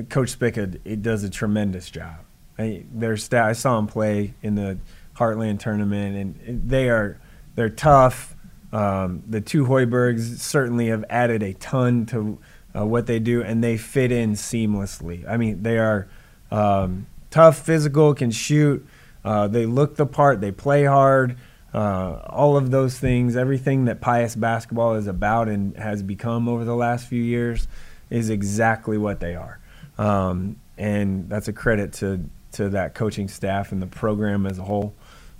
Coach 0.09 0.29
Spica, 0.29 0.71
it 0.85 1.01
does 1.01 1.23
a 1.23 1.29
tremendous 1.29 1.89
job. 1.89 2.15
I, 2.57 2.83
their 2.93 3.17
staff, 3.17 3.49
I 3.49 3.53
saw 3.53 3.77
him 3.79 3.87
play 3.87 4.33
in 4.41 4.55
the 4.55 4.77
Heartland 5.15 5.59
tournament, 5.59 6.39
and 6.45 6.69
they 6.69 6.89
are 6.89 7.19
they're 7.55 7.69
tough. 7.69 8.35
Um, 8.71 9.23
the 9.27 9.41
two 9.41 9.65
Hoibergs 9.65 10.39
certainly 10.39 10.87
have 10.87 11.05
added 11.09 11.43
a 11.43 11.53
ton 11.53 12.05
to 12.07 12.39
uh, 12.75 12.85
what 12.85 13.05
they 13.05 13.19
do, 13.19 13.43
and 13.43 13.63
they 13.63 13.77
fit 13.77 14.11
in 14.11 14.33
seamlessly. 14.33 15.27
I 15.29 15.37
mean, 15.37 15.61
they 15.61 15.77
are 15.77 16.07
um, 16.49 17.05
tough, 17.29 17.59
physical, 17.59 18.13
can 18.15 18.31
shoot. 18.31 18.85
Uh, 19.23 19.47
they 19.47 19.65
look 19.65 19.95
the 19.95 20.05
part. 20.05 20.41
They 20.41 20.51
play 20.51 20.85
hard. 20.85 21.37
Uh, 21.73 22.21
all 22.29 22.55
of 22.55 22.69
those 22.69 22.99
things, 22.99 23.35
everything 23.35 23.85
that 23.85 23.99
Pius 23.99 24.35
basketball 24.35 24.93
is 24.95 25.07
about 25.07 25.49
and 25.49 25.75
has 25.77 26.03
become 26.03 26.47
over 26.47 26.63
the 26.63 26.75
last 26.75 27.07
few 27.07 27.21
years, 27.21 27.67
is 28.09 28.29
exactly 28.29 28.97
what 28.97 29.19
they 29.19 29.35
are. 29.35 29.59
Um, 29.97 30.57
and 30.77 31.29
that's 31.29 31.47
a 31.47 31.53
credit 31.53 31.93
to 31.93 32.29
to 32.53 32.69
that 32.69 32.93
coaching 32.93 33.27
staff 33.27 33.71
and 33.71 33.81
the 33.81 33.87
program 33.87 34.45
as 34.45 34.59
a 34.59 34.63
whole. 34.63 34.93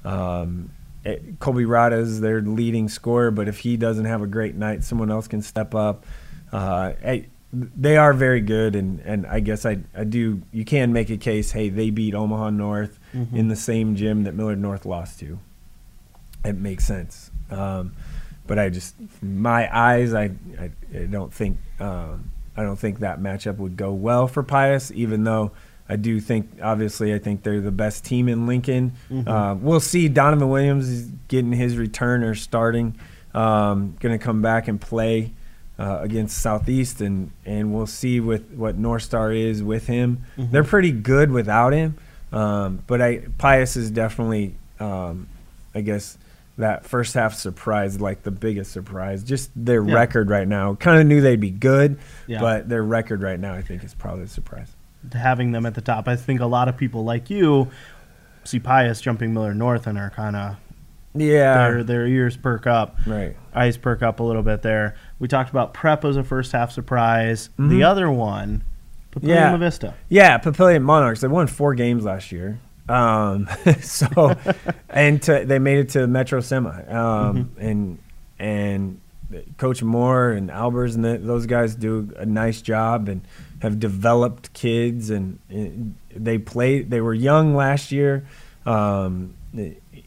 Um, 0.03 0.71
it, 1.05 1.39
Colby 1.39 1.65
Rada 1.65 1.97
is 1.97 2.21
their 2.21 2.41
leading 2.41 2.89
scorer, 2.89 3.29
but 3.29 3.47
if 3.47 3.59
he 3.59 3.77
doesn't 3.77 4.05
have 4.05 4.23
a 4.23 4.27
great 4.27 4.55
night, 4.55 4.83
someone 4.83 5.11
else 5.11 5.27
can 5.27 5.43
step 5.43 5.75
up. 5.75 6.05
Uh, 6.51 6.93
hey, 7.01 7.27
they 7.51 7.97
are 7.97 8.13
very 8.13 8.41
good, 8.41 8.75
and, 8.75 8.99
and 9.01 9.27
I 9.27 9.39
guess 9.41 9.65
I, 9.65 9.77
I 9.95 10.05
do. 10.05 10.41
You 10.51 10.65
can 10.65 10.91
make 10.91 11.11
a 11.11 11.17
case. 11.17 11.51
Hey, 11.51 11.69
they 11.69 11.91
beat 11.91 12.15
Omaha 12.15 12.49
North 12.49 12.99
Mhm. 13.13 13.33
in 13.33 13.47
the 13.47 13.55
same 13.55 13.95
gym 13.95 14.23
that 14.23 14.33
Millard 14.35 14.59
North 14.59 14.85
lost 14.85 15.19
to. 15.19 15.39
It 16.45 16.57
makes 16.57 16.85
sense, 16.85 17.31
um, 17.51 17.93
but 18.47 18.59
I 18.59 18.69
just 18.69 18.95
my 19.21 19.73
eyes. 19.75 20.13
I 20.13 20.31
I, 20.59 20.71
I 20.93 21.05
don't 21.05 21.33
think 21.33 21.57
um, 21.79 22.31
I 22.57 22.63
don't 22.63 22.77
think 22.77 22.99
that 22.99 23.19
matchup 23.21 23.57
would 23.57 23.77
go 23.77 23.93
well 23.93 24.27
for 24.27 24.43
Pius, 24.43 24.91
even 24.91 25.23
though. 25.23 25.51
I 25.89 25.97
do 25.97 26.21
think, 26.21 26.49
obviously, 26.63 27.13
I 27.13 27.19
think 27.19 27.43
they're 27.43 27.59
the 27.59 27.69
best 27.69 28.05
team 28.05 28.29
in 28.29 28.47
Lincoln. 28.47 28.93
Mhm. 29.11 29.27
Uh, 29.27 29.55
we'll 29.59 29.81
see. 29.81 30.07
Donovan 30.07 30.47
Williams 30.49 30.87
is 30.87 31.11
getting 31.27 31.51
his 31.51 31.75
return 31.77 32.23
or 32.23 32.35
starting. 32.35 32.95
Um, 33.33 33.93
going 33.99 34.17
to 34.17 34.23
come 34.23 34.41
back 34.41 34.69
and 34.69 34.79
play 34.79 35.33
uh, 35.77 35.99
against 36.01 36.37
Southeast, 36.37 37.01
and, 37.01 37.31
and 37.45 37.73
we'll 37.73 37.85
see 37.85 38.21
with 38.21 38.49
what 38.53 38.77
North 38.77 39.03
Star 39.03 39.33
is 39.33 39.61
with 39.61 39.87
him. 39.87 40.19
Mhm. 40.37 40.51
They're 40.51 40.63
pretty 40.63 40.91
good 40.93 41.31
without 41.31 41.73
him, 41.73 41.95
um, 42.33 42.83
but 42.87 43.01
I 43.01 43.19
Pius 43.37 43.75
is 43.77 43.91
definitely, 43.91 44.55
um, 44.79 45.27
I 45.73 45.81
guess, 45.81 46.17
that 46.57 46.85
first 46.85 47.13
half 47.13 47.33
surprise, 47.33 47.99
like 48.01 48.23
the 48.23 48.31
biggest 48.31 48.71
surprise. 48.71 49.23
Just 49.23 49.49
their 49.55 49.83
Yeah. 49.83 49.93
record 49.95 50.29
right 50.29 50.47
now. 50.47 50.75
Kind 50.75 50.99
of 51.01 51.07
knew 51.07 51.21
they'd 51.21 51.39
be 51.39 51.49
good, 51.49 51.97
Yeah. 52.27 52.39
but 52.41 52.69
their 52.69 52.83
record 52.83 53.21
right 53.23 53.39
now, 53.39 53.53
I 53.53 53.61
think, 53.61 53.83
is 53.83 53.93
probably 53.93 54.23
a 54.25 54.27
surprise. 54.27 54.75
having 55.13 55.51
them 55.51 55.65
at 55.65 55.73
the 55.73 55.81
top. 55.81 56.07
I 56.07 56.15
think 56.15 56.39
a 56.39 56.45
lot 56.45 56.69
of 56.69 56.77
people 56.77 57.03
like 57.03 57.29
you 57.29 57.67
see 58.45 58.57
Pius 58.59 59.01
jumping 59.01 59.33
Millard 59.33 59.57
North 59.57 59.85
and 59.85 59.97
are 59.97 60.09
kind 60.09 60.35
of 60.37 60.55
Yeah, 61.13 61.55
their 61.69 61.83
their 61.83 62.07
ears 62.07 62.37
perk 62.37 62.65
up, 62.67 62.95
right. 63.05 63.35
eyes 63.53 63.75
perk 63.77 64.01
up 64.01 64.19
a 64.21 64.23
little 64.23 64.43
bit 64.43 64.61
there. 64.61 64.95
We 65.19 65.27
talked 65.27 65.49
about 65.49 65.73
Prep 65.73 66.05
as 66.05 66.15
a 66.17 66.23
first 66.23 66.53
half 66.53 66.71
surprise. 66.71 67.49
Mhm. 67.59 67.69
The 67.69 67.83
other 67.83 68.09
one, 68.09 68.63
Papillion 69.13 69.27
Yeah. 69.27 69.51
La 69.51 69.57
Vista. 69.57 69.93
Yeah, 70.09 70.37
Papillion 70.39 70.81
Monarchs. 70.83 71.21
They 71.21 71.27
won 71.27 71.47
four 71.47 71.75
games 71.75 72.03
last 72.03 72.31
year. 72.31 72.59
Um, 72.89 73.47
so, 73.81 74.35
and 74.89 75.21
to, 75.23 75.45
they 75.45 75.59
made 75.59 75.79
it 75.79 75.89
to 75.89 76.07
Metro 76.07 76.41
Semi. 76.41 76.83
Um, 76.87 77.51
And 77.59 77.99
and 78.39 78.99
Coach 79.57 79.81
Moore 79.81 80.31
and 80.31 80.49
Albers 80.49 80.95
and 80.95 81.03
the, 81.05 81.17
those 81.17 81.45
guys 81.45 81.75
do 81.75 82.11
a 82.17 82.25
nice 82.25 82.61
job 82.61 83.07
and 83.09 83.21
have 83.61 83.79
developed 83.79 84.51
kids. 84.53 85.09
And, 85.09 85.39
and 85.49 85.95
they 86.15 86.37
played. 86.37 86.89
They 86.89 86.99
were 87.01 87.13
young 87.13 87.55
last 87.55 87.91
year. 87.91 88.25
Um, 88.65 89.33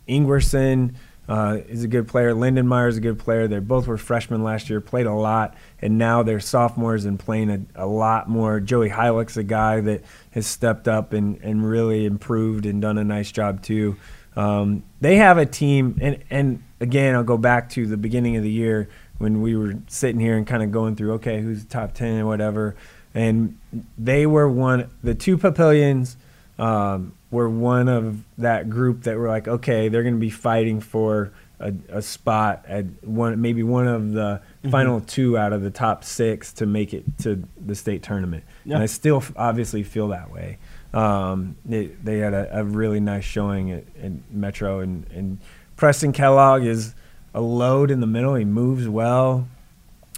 Ingwerson 0.08 0.94
uh, 1.28 1.59
is 1.68 1.85
a 1.85 1.88
good 1.88 2.09
player. 2.09 2.33
Lindenmeyer 2.33 2.88
is 2.88 2.97
a 2.97 3.00
good 3.00 3.18
player. 3.18 3.49
They 3.49 3.59
both 3.59 3.87
were 3.87 3.99
freshmen 3.99 4.42
last 4.42 4.71
year, 4.71 4.80
played 4.80 5.06
a 5.06 5.12
lot, 5.12 5.54
and 5.80 5.99
now 5.99 6.23
they're 6.23 6.40
sophomores 6.40 7.04
and 7.04 7.18
playing 7.18 7.50
a, 7.50 7.85
a 7.85 7.87
lot 7.87 8.28
more. 8.28 8.61
Joey 8.61 8.90
Heilick's 8.90 9.37
a 9.37 9.42
guy 9.42 9.80
that 9.80 10.02
has 10.30 10.47
stepped 10.47 10.87
up 10.88 11.12
and, 11.12 11.38
and 11.42 11.68
really 11.68 12.04
improved 12.04 12.66
and 12.66 12.80
done 12.80 12.99
a 12.99 13.04
nice 13.04 13.33
job 13.33 13.62
too. 13.62 13.97
Um, 14.37 14.85
they 15.00 15.16
have 15.16 15.38
a 15.38 15.47
team, 15.47 15.99
and, 16.00 16.23
and 16.30 16.62
again, 16.80 17.14
I'll 17.14 17.25
go 17.25 17.38
back 17.38 17.71
to 17.71 17.87
the 17.87 17.97
beginning 17.97 18.37
of 18.37 18.42
the 18.42 18.50
year 18.50 18.88
when 19.18 19.40
we 19.40 19.56
were 19.56 19.75
sitting 19.88 20.21
here 20.21 20.37
and 20.37 20.47
kind 20.47 20.62
of 20.62 20.71
going 20.71 20.95
through, 20.95 21.14
okay, 21.14 21.40
who's 21.40 21.64
the 21.64 21.71
top 21.71 21.95
10 21.95 22.16
and 22.16 22.26
whatever. 22.26 22.76
And 23.14 23.59
they 23.97 24.26
were 24.26 24.49
one, 24.49 24.90
the 25.02 25.14
two 25.14 25.38
Papillions 25.38 26.16
um, 26.59 27.14
were 27.30 27.49
one 27.49 27.88
of 27.88 28.23
that 28.38 28.71
group 28.71 29.02
that 29.02 29.16
were 29.16 29.28
like, 29.28 29.49
okay, 29.49 29.88
they're 29.88 30.02
going 30.02 30.14
to 30.14 30.21
be 30.21 30.30
fighting 30.30 30.80
for 30.80 31.33
a, 31.59 31.73
a 31.88 32.02
spot 32.02 32.64
at 32.68 32.85
one, 33.04 33.40
maybe 33.40 33.62
one 33.62 33.88
of 33.88 34.12
the 34.12 34.40
Mhm. 34.64 34.71
final 34.71 35.00
two 35.00 35.37
out 35.38 35.52
of 35.52 35.62
the 35.62 35.71
top 35.71 36.04
six 36.04 36.52
to 36.54 36.66
make 36.66 36.92
it 36.95 37.04
to 37.18 37.42
the 37.64 37.75
state 37.75 38.02
tournament. 38.02 38.45
Yeah. 38.64 38.75
And 38.75 38.83
I 38.83 38.87
still 38.87 39.18
f- 39.18 39.33
obviously 39.37 39.83
feel 39.83 40.09
that 40.09 40.30
way. 40.30 40.59
Um, 40.92 41.56
they, 41.64 41.87
they 41.87 42.18
had 42.18 42.33
a, 42.35 42.61
a 42.61 42.64
really 42.64 43.00
nice 43.00 43.25
showing 43.25 43.71
at, 43.73 43.85
at 44.02 44.12
Metro, 44.30 44.80
and, 44.80 45.06
and 45.12 45.38
Preston 45.76 46.12
Kellogg 46.12 46.62
is 46.62 46.95
a 47.35 47.40
load 47.40 47.90
in 47.90 48.00
the 48.00 48.06
middle. 48.06 48.35
He 48.35 48.45
moves 48.45 48.88
well. 48.88 49.49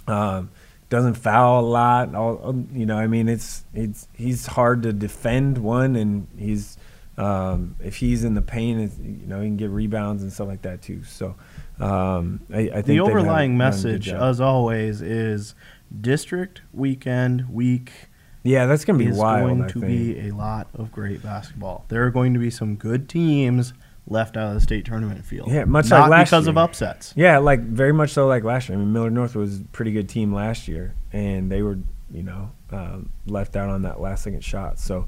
Um, 0.07 0.49
doesn't 0.89 1.15
foul 1.15 1.59
a 1.61 1.67
lot. 1.67 2.15
All, 2.15 2.63
you 2.73 2.85
know, 2.85 2.97
I 2.97 3.07
mean, 3.07 3.29
it's 3.29 3.63
it's 3.73 4.07
he's 4.13 4.47
hard 4.47 4.83
to 4.83 4.91
defend 4.93 5.59
one, 5.59 5.95
and 5.95 6.27
he's 6.37 6.77
um, 7.19 7.75
if 7.79 7.97
he's 7.97 8.23
in 8.23 8.33
the 8.33 8.41
paint, 8.41 8.93
you 9.01 9.27
know, 9.27 9.41
he 9.41 9.47
can 9.47 9.57
get 9.57 9.69
rebounds 9.69 10.23
and 10.23 10.31
stuff 10.31 10.47
like 10.47 10.61
that 10.63 10.81
too. 10.81 11.03
So 11.03 11.35
um, 11.79 12.41
I, 12.53 12.59
I 12.59 12.69
think 12.71 12.85
The 12.85 12.99
overlying 13.01 13.51
done 13.51 13.57
message, 13.57 14.09
as 14.09 14.39
always, 14.41 15.01
is 15.01 15.55
district 16.01 16.61
weekend 16.73 17.49
week 17.49 17.91
yeah, 18.43 18.65
that's 18.67 18.85
gonna 18.85 18.99
be 18.99 19.07
is 19.07 19.17
wild. 19.17 19.49
going 19.49 19.63
I 19.63 19.67
to 19.67 19.79
think. 19.79 19.85
be 19.85 20.27
a 20.29 20.31
lot 20.31 20.67
of 20.73 20.91
great 20.91 21.21
basketball. 21.21 21.85
There 21.89 22.05
are 22.05 22.09
going 22.09 22.33
to 22.33 22.39
be 22.39 22.49
some 22.49 22.75
good 22.75 23.09
teams 23.09 23.73
left 24.07 24.37
out 24.37 24.47
of 24.47 24.53
the 24.55 24.61
state 24.61 24.85
tournament 24.85 25.25
field. 25.25 25.51
Yeah, 25.51 25.65
much 25.65 25.89
not 25.89 26.01
like 26.03 26.09
last 26.09 26.29
because 26.29 26.47
of 26.47 26.57
upsets. 26.57 27.13
Yeah, 27.15 27.37
like 27.39 27.59
very 27.59 27.93
much 27.93 28.11
so 28.11 28.27
like 28.27 28.43
last 28.43 28.69
year. 28.69 28.77
I 28.77 28.81
mean, 28.81 28.93
Millard 28.93 29.13
North 29.13 29.35
was 29.35 29.59
a 29.59 29.63
pretty 29.65 29.91
good 29.91 30.07
team 30.07 30.33
last 30.33 30.67
year, 30.67 30.95
and 31.11 31.51
they 31.51 31.61
were, 31.61 31.79
you 32.11 32.23
know, 32.23 32.51
um, 32.71 33.11
left 33.27 33.55
out 33.55 33.69
on 33.69 33.81
that 33.81 33.99
last 33.99 34.23
second 34.23 34.43
shot. 34.43 34.79
So, 34.79 35.07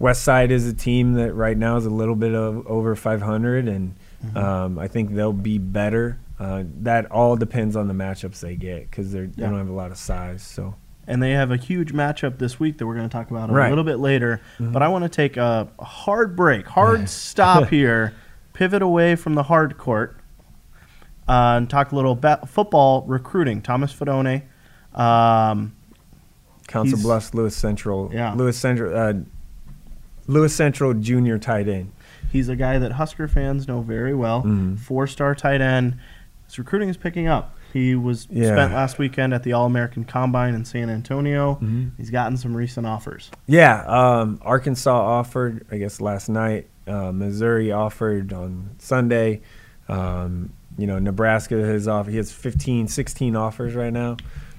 West 0.00 0.24
Side 0.24 0.50
is 0.50 0.66
a 0.66 0.72
team 0.74 1.12
that 1.14 1.34
right 1.34 1.56
now 1.56 1.76
is 1.76 1.86
a 1.86 1.90
little 1.90 2.16
bit 2.16 2.34
of 2.34 2.66
over 2.66 2.96
500, 2.96 3.68
and 3.68 3.94
Mhm. 4.24 4.36
um, 4.36 4.78
I 4.78 4.88
think 4.88 5.14
they'll 5.14 5.32
be 5.32 5.58
better. 5.58 6.18
Uh, 6.40 6.64
that 6.80 7.08
all 7.12 7.36
depends 7.36 7.76
on 7.76 7.86
the 7.86 7.94
matchups 7.94 8.40
they 8.40 8.56
get 8.56 8.90
because 8.90 9.12
they 9.12 9.26
don't 9.26 9.56
have 9.58 9.68
a 9.68 9.72
lot 9.72 9.90
of 9.90 9.98
size. 9.98 10.42
So, 10.42 10.74
and 11.06 11.22
they 11.22 11.32
have 11.32 11.50
a 11.50 11.56
huge 11.58 11.92
matchup 11.92 12.38
this 12.38 12.58
week 12.58 12.78
that 12.78 12.86
we're 12.86 12.94
going 12.94 13.08
to 13.08 13.12
talk 13.12 13.30
about 13.30 13.50
a 13.50 13.52
little 13.68 13.84
bit 13.84 13.98
later. 13.98 14.40
Mhm. 14.58 14.72
But 14.72 14.82
I 14.82 14.88
want 14.88 15.04
to 15.04 15.10
take 15.10 15.36
a 15.36 15.68
hard 15.78 16.34
break, 16.34 16.66
hard 16.66 17.08
stop 17.10 17.68
here, 17.68 18.14
pivot 18.54 18.80
away 18.80 19.16
from 19.16 19.34
the 19.34 19.42
hard 19.44 19.76
court, 19.76 20.16
uh, 21.28 21.56
and 21.58 21.68
talk 21.68 21.92
a 21.92 21.96
little 21.96 22.14
ba- 22.14 22.40
football 22.46 23.04
recruiting. 23.06 23.60
Thomas 23.60 23.92
Fidone, 23.94 24.42
um, 24.94 25.72
Council 26.68 26.98
Bluffs, 27.02 27.34
Lewis 27.34 27.54
Central, 27.54 28.10
Yeah. 28.14 28.32
Lewis 28.34 28.56
Central, 28.56 28.96
uh, 28.96 29.12
Lewis 30.30 30.54
Central 30.54 30.94
Junior 30.94 31.38
tight 31.38 31.68
end. 31.68 31.92
he's 32.30 32.48
a 32.48 32.54
guy 32.54 32.78
that 32.78 32.92
Husker 32.92 33.26
fans 33.26 33.66
know 33.66 33.80
very 33.80 34.14
well. 34.14 34.44
Mhm. 34.44 34.78
Four-star 34.78 35.34
tight 35.34 35.60
end. 35.60 35.96
His 36.46 36.58
recruiting 36.60 36.88
is 36.88 36.96
picking 36.96 37.26
up. 37.26 37.56
He 37.72 37.96
was 37.96 38.28
Yeah. 38.30 38.52
spent 38.52 38.72
last 38.72 38.98
weekend 38.98 39.34
at 39.34 39.42
the 39.42 39.52
All 39.52 39.66
American 39.66 40.04
Combine 40.04 40.54
in 40.54 40.64
San 40.64 40.88
Antonio. 40.90 41.58
Mhm. 41.60 41.90
He's 41.96 42.10
gotten 42.10 42.36
some 42.36 42.56
recent 42.56 42.86
offers. 42.86 43.30
Yeah, 43.46 43.82
um, 43.86 44.38
Arkansas 44.42 44.90
offered, 44.96 45.64
I 45.72 45.78
guess, 45.78 46.00
last 46.00 46.28
night. 46.28 46.68
Uh, 46.86 47.10
Missouri 47.12 47.72
offered 47.72 48.32
on 48.32 48.70
Sunday. 48.78 49.40
Um, 49.88 50.50
you 50.78 50.86
know, 50.86 50.98
Nebraska 51.00 51.56
has 51.56 51.88
off. 51.88 52.06
He 52.06 52.16
has 52.16 52.30
15, 52.32 52.86
16 52.88 53.34
offers 53.36 53.74
right 53.74 53.92
now, 53.92 54.16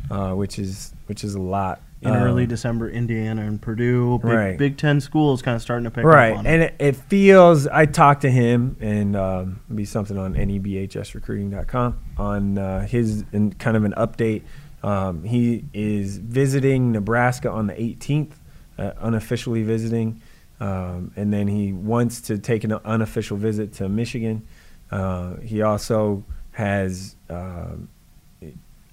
uh, 0.09 0.33
which 0.33 0.59
is 0.59 0.93
which 1.07 1.23
is 1.23 1.35
a 1.35 1.41
lot. 1.41 1.81
In 2.01 2.15
early 2.15 2.43
Um, 2.43 2.49
December, 2.49 2.89
Indiana 2.89 3.43
and 3.45 3.61
Purdue, 3.61 4.17
big, 4.23 4.31
Right. 4.31 4.57
Big 4.57 4.77
Ten 4.77 4.99
schools 5.01 5.43
kind 5.43 5.55
of 5.55 5.61
starting 5.61 5.83
to 5.83 5.91
pick 5.91 6.03
right 6.03 6.31
up 6.33 6.39
on 6.39 6.47
and 6.47 6.63
it. 6.63 6.75
it, 6.79 6.95
feels 6.95 7.67
i 7.67 7.85
talked 7.85 8.21
to 8.23 8.31
him 8.31 8.75
and 8.81 9.15
um, 9.15 9.59
be 9.73 9.85
something 9.85 10.17
on 10.17 10.33
nebhsrecruiting.com 10.33 11.99
on 12.17 12.57
uh, 12.57 12.87
his 12.87 13.23
kind 13.59 13.77
of 13.77 13.83
an 13.83 13.93
update 13.97 14.41
um, 14.83 15.23
he 15.23 15.63
is 15.73 16.17
visiting 16.17 16.91
nebraska 16.91 17.49
on 17.51 17.67
the 17.67 17.73
18th 17.73 18.31
uh, 18.79 18.93
unofficially 18.99 19.61
visiting 19.63 20.19
um, 20.59 21.11
and 21.15 21.31
then 21.31 21.47
he 21.47 21.71
wants 21.71 22.21
to 22.21 22.37
take 22.39 22.63
an 22.63 22.71
unofficial 22.73 23.37
visit 23.37 23.73
to 23.73 23.87
michigan 23.87 24.41
uh, 24.89 25.35
he 25.37 25.61
also 25.61 26.23
has 26.51 27.15
um 27.29 27.87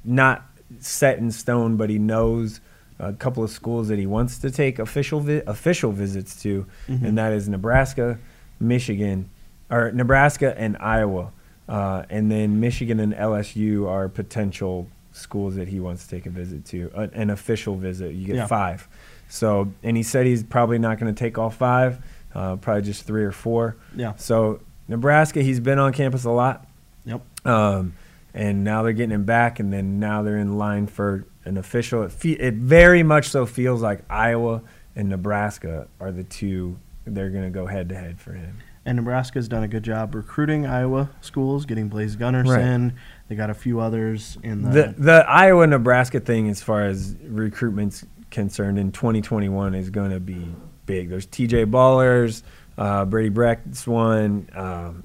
not 0.05 0.45
set 0.81 1.19
in 1.19 1.31
stone, 1.31 1.77
but 1.77 1.89
he 1.91 1.99
knows 1.99 2.61
a 2.99 3.13
couple 3.13 3.43
of 3.45 3.51
schools 3.51 3.89
that 3.89 3.99
he 3.99 4.07
wants 4.07 4.39
to 4.39 4.51
take 4.51 4.79
official 4.79 5.21
vi- 5.21 5.43
official 5.47 5.93
visits 5.93 6.41
to, 6.43 6.67
Mhm. 6.89 7.05
and 7.05 7.19
that 7.19 7.33
is 7.33 7.49
Nebraska, 7.49 8.19
Michigan, 8.61 9.29
or 9.71 9.93
Nebraska 9.93 10.59
and 10.59 10.77
Iowa, 10.81 11.31
uh, 11.69 12.03
and 12.11 12.31
then 12.31 12.59
Michigan 12.61 12.99
and 13.01 13.15
LSU 13.15 13.87
are 13.89 14.09
potential 14.09 14.89
schools 15.13 15.57
that 15.57 15.69
he 15.69 15.81
wants 15.81 16.05
to 16.07 16.11
take 16.11 16.27
a 16.27 16.31
visit 16.31 16.65
to, 16.67 16.91
uh, 16.95 17.07
an 17.13 17.31
official 17.31 17.77
visit. 17.77 18.15
You 18.15 18.27
get 18.27 18.37
Yeah. 18.37 18.47
five. 18.47 18.89
So, 19.29 19.69
and 19.83 19.97
he 19.97 20.03
said 20.03 20.27
he's 20.27 20.43
probably 20.43 20.79
not 20.79 20.99
going 20.99 21.13
to 21.15 21.19
take 21.19 21.37
all 21.39 21.51
five, 21.51 21.99
uh, 22.35 22.57
probably 22.57 22.83
just 22.83 23.05
three 23.05 23.25
or 23.25 23.33
four. 23.33 23.77
Yeah. 23.95 24.13
So 24.17 24.61
Nebraska, 24.89 25.43
he's 25.43 25.61
been 25.61 25.79
on 25.79 25.93
campus 25.93 26.25
a 26.25 26.31
lot. 26.31 26.67
Yep. 27.05 27.21
Um, 27.47 27.93
and 28.35 28.65
now 28.65 28.83
they're 28.83 28.93
getting 28.93 29.11
him 29.15 29.25
back, 29.25 29.59
and 29.61 29.73
then 29.73 29.99
now 29.99 30.23
they're 30.23 30.39
in 30.39 30.57
line 30.57 30.87
for 30.87 31.25
an 31.49 31.57
official. 31.57 32.03
It, 32.05 32.13
fe- 32.13 32.33
it 32.33 32.55
very 32.55 33.03
much 33.03 33.31
so 33.31 33.47
feels 33.47 33.83
like 33.83 34.01
Iowa 34.09 34.63
and 34.95 35.09
Nebraska 35.09 35.89
are 36.01 36.13
the 36.13 36.25
two. 36.25 36.79
They're 37.05 37.31
going 37.31 37.45
to 37.45 37.51
go 37.51 37.67
head 37.67 37.89
to 37.89 37.97
head 37.97 38.21
for 38.21 38.33
him. 38.33 38.59
And 38.85 38.97
Nebraska's 38.97 39.49
done 39.49 39.65
a 39.65 39.69
good 39.69 39.83
job 39.83 40.15
recruiting 40.15 40.65
Iowa 40.67 41.11
schools, 41.21 41.67
getting 41.67 41.89
Blaise 41.89 42.17
Gunnerson. 42.17 42.95
They 43.29 43.35
got 43.35 43.51
a 43.51 43.55
few 43.55 43.81
others 43.81 44.39
in 44.43 44.63
the. 44.63 44.71
The 44.71 44.95
the 44.97 45.25
Iowa 45.29 45.67
Nebraska 45.67 46.21
thing, 46.21 46.49
as 46.49 46.63
far 46.63 46.87
as 46.87 47.15
recruitment's 47.23 48.07
concerned, 48.31 48.79
in 48.79 48.93
2021 48.93 49.75
is 49.75 49.91
going 49.91 50.11
to 50.13 50.21
be 50.21 50.47
big. 50.87 51.11
There's 51.11 51.27
T.J. 51.27 51.67
Bollers, 51.67 52.43
uh, 52.79 53.05
Brady 53.05 53.29
Brecht's 53.29 53.87
one. 53.87 54.49
Um, 54.55 55.05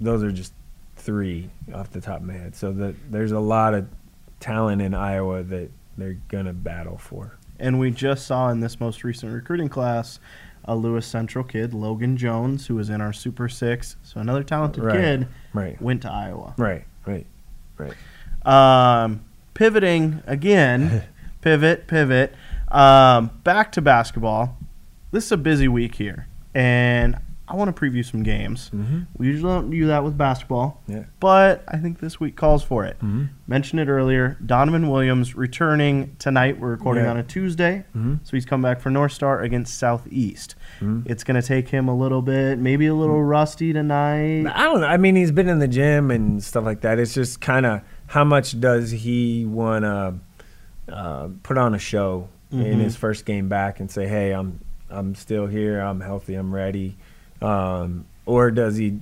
those 0.00 0.22
are 0.22 0.32
just 0.32 0.54
three 0.96 1.50
off 1.74 1.90
the 1.90 2.00
top 2.00 2.20
of 2.20 2.26
my 2.26 2.32
head. 2.34 2.56
So 2.56 2.72
the, 2.72 2.94
there's 3.10 3.32
a 3.32 3.40
lot 3.40 3.74
of 3.74 3.86
talent 4.42 4.82
in 4.82 4.92
Iowa 4.94 5.42
that 5.44 5.70
they're 5.96 6.18
going 6.28 6.46
to 6.46 6.52
battle 6.52 6.98
for. 6.98 7.38
and 7.58 7.78
we 7.78 7.90
just 7.92 8.26
saw 8.26 8.48
in 8.50 8.58
this 8.60 8.80
most 8.80 9.04
recent 9.04 9.32
recruiting 9.32 9.68
class 9.68 10.18
a 10.64 10.74
Lewis 10.76 11.06
Central 11.06 11.44
kid, 11.44 11.72
Logan 11.74 12.16
Jones, 12.16 12.66
who 12.66 12.74
was 12.76 12.88
in 12.90 13.00
our 13.00 13.12
Super 13.12 13.48
Six. 13.48 13.96
So 14.02 14.20
another 14.20 14.42
talented 14.44 14.82
Right. 14.84 14.96
kid 15.00 15.28
Right. 15.52 15.80
went 15.82 16.02
to 16.02 16.10
Iowa. 16.12 16.54
Right. 16.56 16.84
Right. 17.06 17.26
Right. 17.78 17.94
Um, 18.44 19.22
pivoting 19.54 20.22
again, 20.26 21.02
pivot, 21.40 21.86
pivot. 21.86 22.34
Um, 22.70 23.30
back 23.44 23.72
to 23.72 23.82
basketball. 23.82 24.56
This 25.10 25.26
is 25.26 25.32
a 25.32 25.36
busy 25.36 25.68
week 25.68 25.96
here, 25.96 26.26
and 26.54 27.16
I 27.52 27.56
want 27.56 27.74
to 27.74 27.78
preview 27.78 28.02
some 28.02 28.22
games. 28.22 28.70
Mm-hmm. 28.74 29.00
We 29.18 29.26
usually 29.26 29.52
don't 29.52 29.68
do 29.70 29.86
that 29.88 30.02
with 30.02 30.16
basketball, 30.16 30.80
Yeah. 30.88 31.04
but 31.20 31.62
I 31.68 31.76
think 31.76 32.00
this 32.00 32.18
week 32.18 32.34
calls 32.34 32.62
for 32.64 32.86
it. 32.86 32.96
Mm-hmm. 33.00 33.24
Mentioned 33.46 33.80
it 33.80 33.88
earlier. 33.88 34.38
Donovan 34.44 34.88
Williams 34.88 35.36
returning 35.36 36.16
tonight. 36.18 36.58
We're 36.58 36.70
recording 36.70 37.04
Yeah. 37.04 37.10
on 37.10 37.16
a 37.18 37.22
Tuesday, 37.22 37.84
Mhm. 37.94 38.20
so 38.22 38.30
he's 38.34 38.46
come 38.46 38.62
back 38.62 38.80
for 38.80 38.88
North 38.88 39.12
Star 39.12 39.42
against 39.42 39.78
Southeast. 39.78 40.54
Mhm. 40.80 41.02
It's 41.04 41.24
going 41.24 41.38
to 41.38 41.46
take 41.46 41.68
him 41.68 41.88
a 41.88 41.94
little 41.94 42.22
bit, 42.22 42.58
maybe 42.58 42.86
a 42.86 42.94
little 42.94 43.22
rusty 43.22 43.74
tonight. 43.74 44.46
I 44.46 44.62
don't 44.64 44.80
know. 44.80 44.86
I 44.86 44.96
mean, 44.96 45.14
he's 45.14 45.30
been 45.30 45.50
in 45.50 45.58
the 45.58 45.68
gym 45.68 46.10
and 46.10 46.42
stuff 46.42 46.64
like 46.64 46.80
that. 46.80 46.98
It's 46.98 47.12
just 47.12 47.42
kind 47.42 47.66
of 47.66 47.82
how 48.06 48.24
much 48.24 48.58
does 48.60 48.90
he 48.92 49.44
want 49.44 49.84
to 49.84 50.14
uh, 50.92 51.28
put 51.42 51.56
on 51.58 51.74
a 51.74 51.78
show 51.78 52.28
in 52.50 52.58
Mhm. 52.78 52.80
his 52.80 52.96
first 52.96 53.24
game 53.24 53.48
back 53.48 53.78
and 53.78 53.90
say, 53.90 54.08
"Hey, 54.08 54.32
I'm 54.32 54.58
I'm 54.90 55.14
still 55.14 55.46
here. 55.46 55.80
I'm 55.80 56.00
healthy. 56.00 56.34
I'm 56.34 56.52
ready," 56.54 56.96
um, 57.42 58.06
or 58.26 58.50
does 58.50 58.76
he 58.76 59.00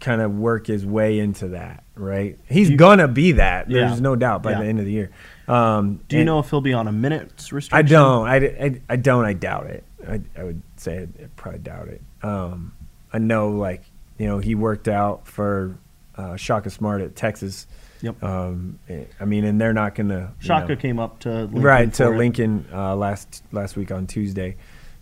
kind 0.00 0.20
of 0.20 0.34
work 0.36 0.66
his 0.66 0.84
way 0.84 1.18
into 1.18 1.48
that? 1.48 1.84
Right? 1.94 2.38
He's 2.48 2.70
You- 2.70 2.76
gonna 2.76 3.08
be 3.08 3.32
that. 3.32 3.68
There's 3.68 3.92
Yeah. 3.92 4.00
no 4.00 4.16
doubt 4.16 4.42
by 4.42 4.52
Yeah. 4.52 4.60
the 4.60 4.66
end 4.66 4.78
of 4.78 4.84
the 4.86 4.92
year. 4.92 5.10
Um, 5.48 6.00
Do 6.08 6.16
you 6.16 6.24
know 6.24 6.38
if 6.38 6.48
he'll 6.50 6.60
be 6.60 6.72
on 6.72 6.88
a 6.88 6.92
minutes 6.92 7.52
restriction? 7.52 7.86
I 7.86 7.88
don't. 7.88 8.26
I, 8.26 8.36
I, 8.36 8.80
I 8.88 8.96
don't. 8.96 9.24
I 9.24 9.32
doubt 9.34 9.66
it. 9.66 9.84
I, 10.08 10.20
I 10.38 10.44
would 10.44 10.62
say 10.76 11.06
I 11.22 11.24
probably 11.36 11.60
doubt 11.60 11.88
it. 11.88 12.00
Um, 12.22 12.72
I 13.12 13.18
know, 13.18 13.50
like 13.50 13.82
you 14.18 14.26
know, 14.26 14.38
he 14.38 14.54
worked 14.54 14.88
out 14.88 15.26
for 15.26 15.76
uh, 16.16 16.36
Shaka 16.36 16.70
Smart 16.70 17.00
at 17.02 17.16
Texas. 17.16 17.66
Yep. 18.02 18.22
Um, 18.22 18.78
eh, 18.88 19.04
I 19.20 19.24
mean, 19.26 19.44
and 19.44 19.60
they're 19.60 19.72
not 19.74 19.94
gonna 19.94 20.32
Shaka 20.38 20.68
know, 20.68 20.76
came 20.76 20.98
up 20.98 21.18
to 21.20 21.30
Lincoln 21.42 21.62
right 21.62 21.92
to. 21.94 22.08
Lincoln 22.10 22.64
uh, 22.72 22.94
last 22.96 23.42
last 23.52 23.76
week 23.76 23.90
on 23.92 24.06
Tuesday. 24.06 24.56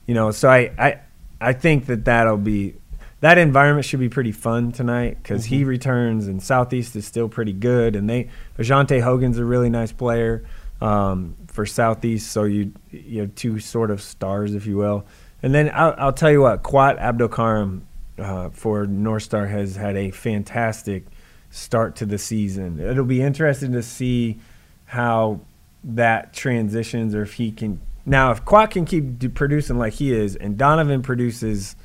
You 0.06 0.14
know, 0.14 0.30
so 0.32 0.48
I 0.48 0.70
I, 0.78 0.98
I 1.40 1.52
think 1.52 1.86
that 1.86 2.04
that'll 2.04 2.36
be 2.36 2.74
that 3.20 3.36
environment 3.38 3.84
should 3.84 4.00
be 4.00 4.08
pretty 4.08 4.32
fun 4.32 4.70
tonight 4.72 5.18
because 5.22 5.46
he 5.46 5.60
Mm-hmm. 5.60 5.68
returns 5.68 6.26
and 6.28 6.42
Southeast 6.42 6.94
is 6.94 7.04
still 7.06 7.28
pretty 7.28 7.52
good 7.52 7.96
and 7.96 8.08
they 8.08 8.28
Ajante 8.58 9.00
Hogan's 9.02 9.38
a 9.38 9.44
really 9.44 9.70
nice 9.70 9.92
player 9.92 10.44
um, 10.80 11.36
for 11.48 11.66
Southeast. 11.66 12.30
So 12.30 12.44
you 12.44 12.72
you 12.90 13.20
have 13.22 13.34
two 13.34 13.58
sort 13.60 13.90
of 13.90 14.00
stars, 14.00 14.54
if 14.54 14.66
you 14.66 14.76
will. 14.76 15.04
And 15.42 15.54
then 15.54 15.70
I'll, 15.74 15.94
I'll 15.98 16.12
tell 16.12 16.30
you 16.30 16.42
what, 16.42 16.62
Kwat 16.62 17.00
Abdelkarim 17.00 17.82
uh, 18.18 18.50
for 18.50 18.86
North 18.86 19.22
Star 19.24 19.46
has 19.46 19.76
had 19.76 19.96
a 19.96 20.10
fantastic 20.10 21.04
start 21.50 21.96
to 21.96 22.06
the 22.06 22.18
season. 22.18 22.80
It'll 22.80 23.04
be 23.04 23.22
interesting 23.22 23.72
to 23.72 23.82
see 23.82 24.38
how 24.86 25.40
that 25.84 26.32
transitions 26.32 27.14
or 27.14 27.22
if 27.22 27.34
he 27.34 27.52
can. 27.52 27.80
Now, 28.08 28.30
if 28.32 28.44
Kwat 28.44 28.70
can 28.70 28.84
keep 28.84 29.34
producing 29.34 29.78
like 29.78 29.92
he 29.94 30.12
is 30.12 30.34
and 30.34 30.56
Donovan 30.56 31.02
produces 31.02 31.76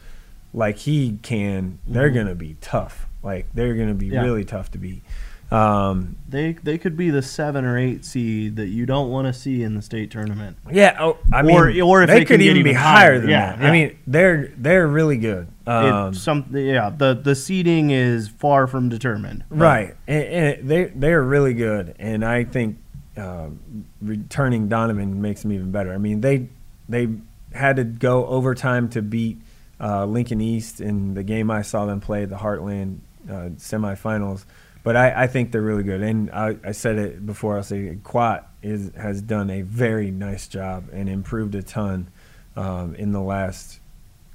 like 0.54 0.78
he 0.78 1.18
can, 1.22 1.80
they're 1.88 2.10
Mhm. 2.10 2.14
going 2.14 2.28
to 2.28 2.36
be 2.36 2.56
tough. 2.62 3.08
Like, 3.22 3.48
they're 3.54 3.76
going 3.76 3.90
to 3.90 3.94
be 3.94 4.08
Yeah. 4.08 4.22
really 4.24 4.44
tough 4.46 4.72
to 4.72 4.78
beat. 4.78 5.04
Um, 5.52 6.16
They 6.28 6.54
they 6.64 6.80
could 6.80 6.98
be 6.98 7.12
the 7.12 7.22
seven 7.22 7.64
or 7.64 7.78
eight 7.78 8.04
seed 8.06 8.56
that 8.56 8.68
you 8.70 8.88
don't 8.88 9.12
want 9.12 9.28
to 9.28 9.34
see 9.34 9.62
in 9.62 9.76
the 9.76 9.84
state 9.84 10.10
tournament. 10.10 10.58
Yeah, 10.72 10.96
oh, 11.00 11.18
I 11.32 11.44
mean, 11.44 11.56
Or- 11.56 11.70
or 11.84 12.02
if 12.02 12.08
they, 12.10 12.20
they 12.20 12.26
could 12.26 12.40
get 12.40 12.50
even 12.50 12.64
be 12.64 12.70
even 12.72 12.76
higher 12.82 13.20
than 13.20 13.30
Yeah, 13.30 13.52
that. 13.52 13.62
yeah. 13.62 13.68
I 13.68 13.72
mean, 13.72 13.92
they're 14.08 14.50
they're 14.58 14.88
really 14.88 15.18
good. 15.18 15.48
Um, 15.68 16.10
It's 16.10 16.22
some 16.22 16.46
yeah 16.54 16.90
the 16.98 17.14
the 17.14 17.36
seeding 17.36 17.92
is 17.92 18.30
far 18.30 18.66
from 18.66 18.90
determined. 18.90 19.44
But 19.52 19.60
right, 19.60 19.96
and, 20.08 20.24
and 20.24 20.70
they 20.70 20.86
they 20.86 21.14
are 21.14 21.22
really 21.24 21.54
good, 21.54 21.94
and 22.00 22.26
I 22.26 22.46
think 22.46 22.78
uh, 23.18 23.50
returning 24.02 24.68
Donovan 24.68 25.22
makes 25.22 25.42
them 25.42 25.52
even 25.52 25.72
better. 25.72 25.94
I 25.94 25.98
mean, 25.98 26.22
they 26.22 26.48
they 26.90 27.10
had 27.54 27.76
to 27.78 27.84
go 27.84 28.26
overtime 28.26 28.90
to 28.90 29.02
beat 29.02 29.38
uh, 29.80 30.06
Lincoln 30.06 30.42
East 30.42 30.82
in 30.82 31.14
the 31.14 31.24
game 31.24 31.52
I 31.52 31.62
saw 31.62 31.86
them 31.86 32.00
play 32.00 32.26
the 32.26 32.38
Heartland 32.38 33.00
uh, 33.30 33.50
semifinals. 33.58 34.46
But 34.84 34.98
I, 34.98 35.24
I 35.24 35.28
think 35.28 35.52
they're 35.54 35.62
really 35.62 35.84
good, 35.84 36.02
and 36.02 36.30
I, 36.32 36.58
I 36.62 36.72
said 36.74 36.98
it 36.98 37.26
before. 37.26 37.56
I'll 37.56 37.64
say 37.64 37.86
it, 37.86 38.04
Kwat 38.04 38.44
is 38.62 38.92
has 38.98 39.22
done 39.22 39.50
a 39.50 39.62
very 39.62 40.12
nice 40.12 40.48
job 40.48 40.90
and 40.92 41.08
improved 41.08 41.56
a 41.56 41.64
ton 41.64 42.10
um, 42.58 42.94
in 42.96 43.14
the 43.14 43.22
last 43.22 43.80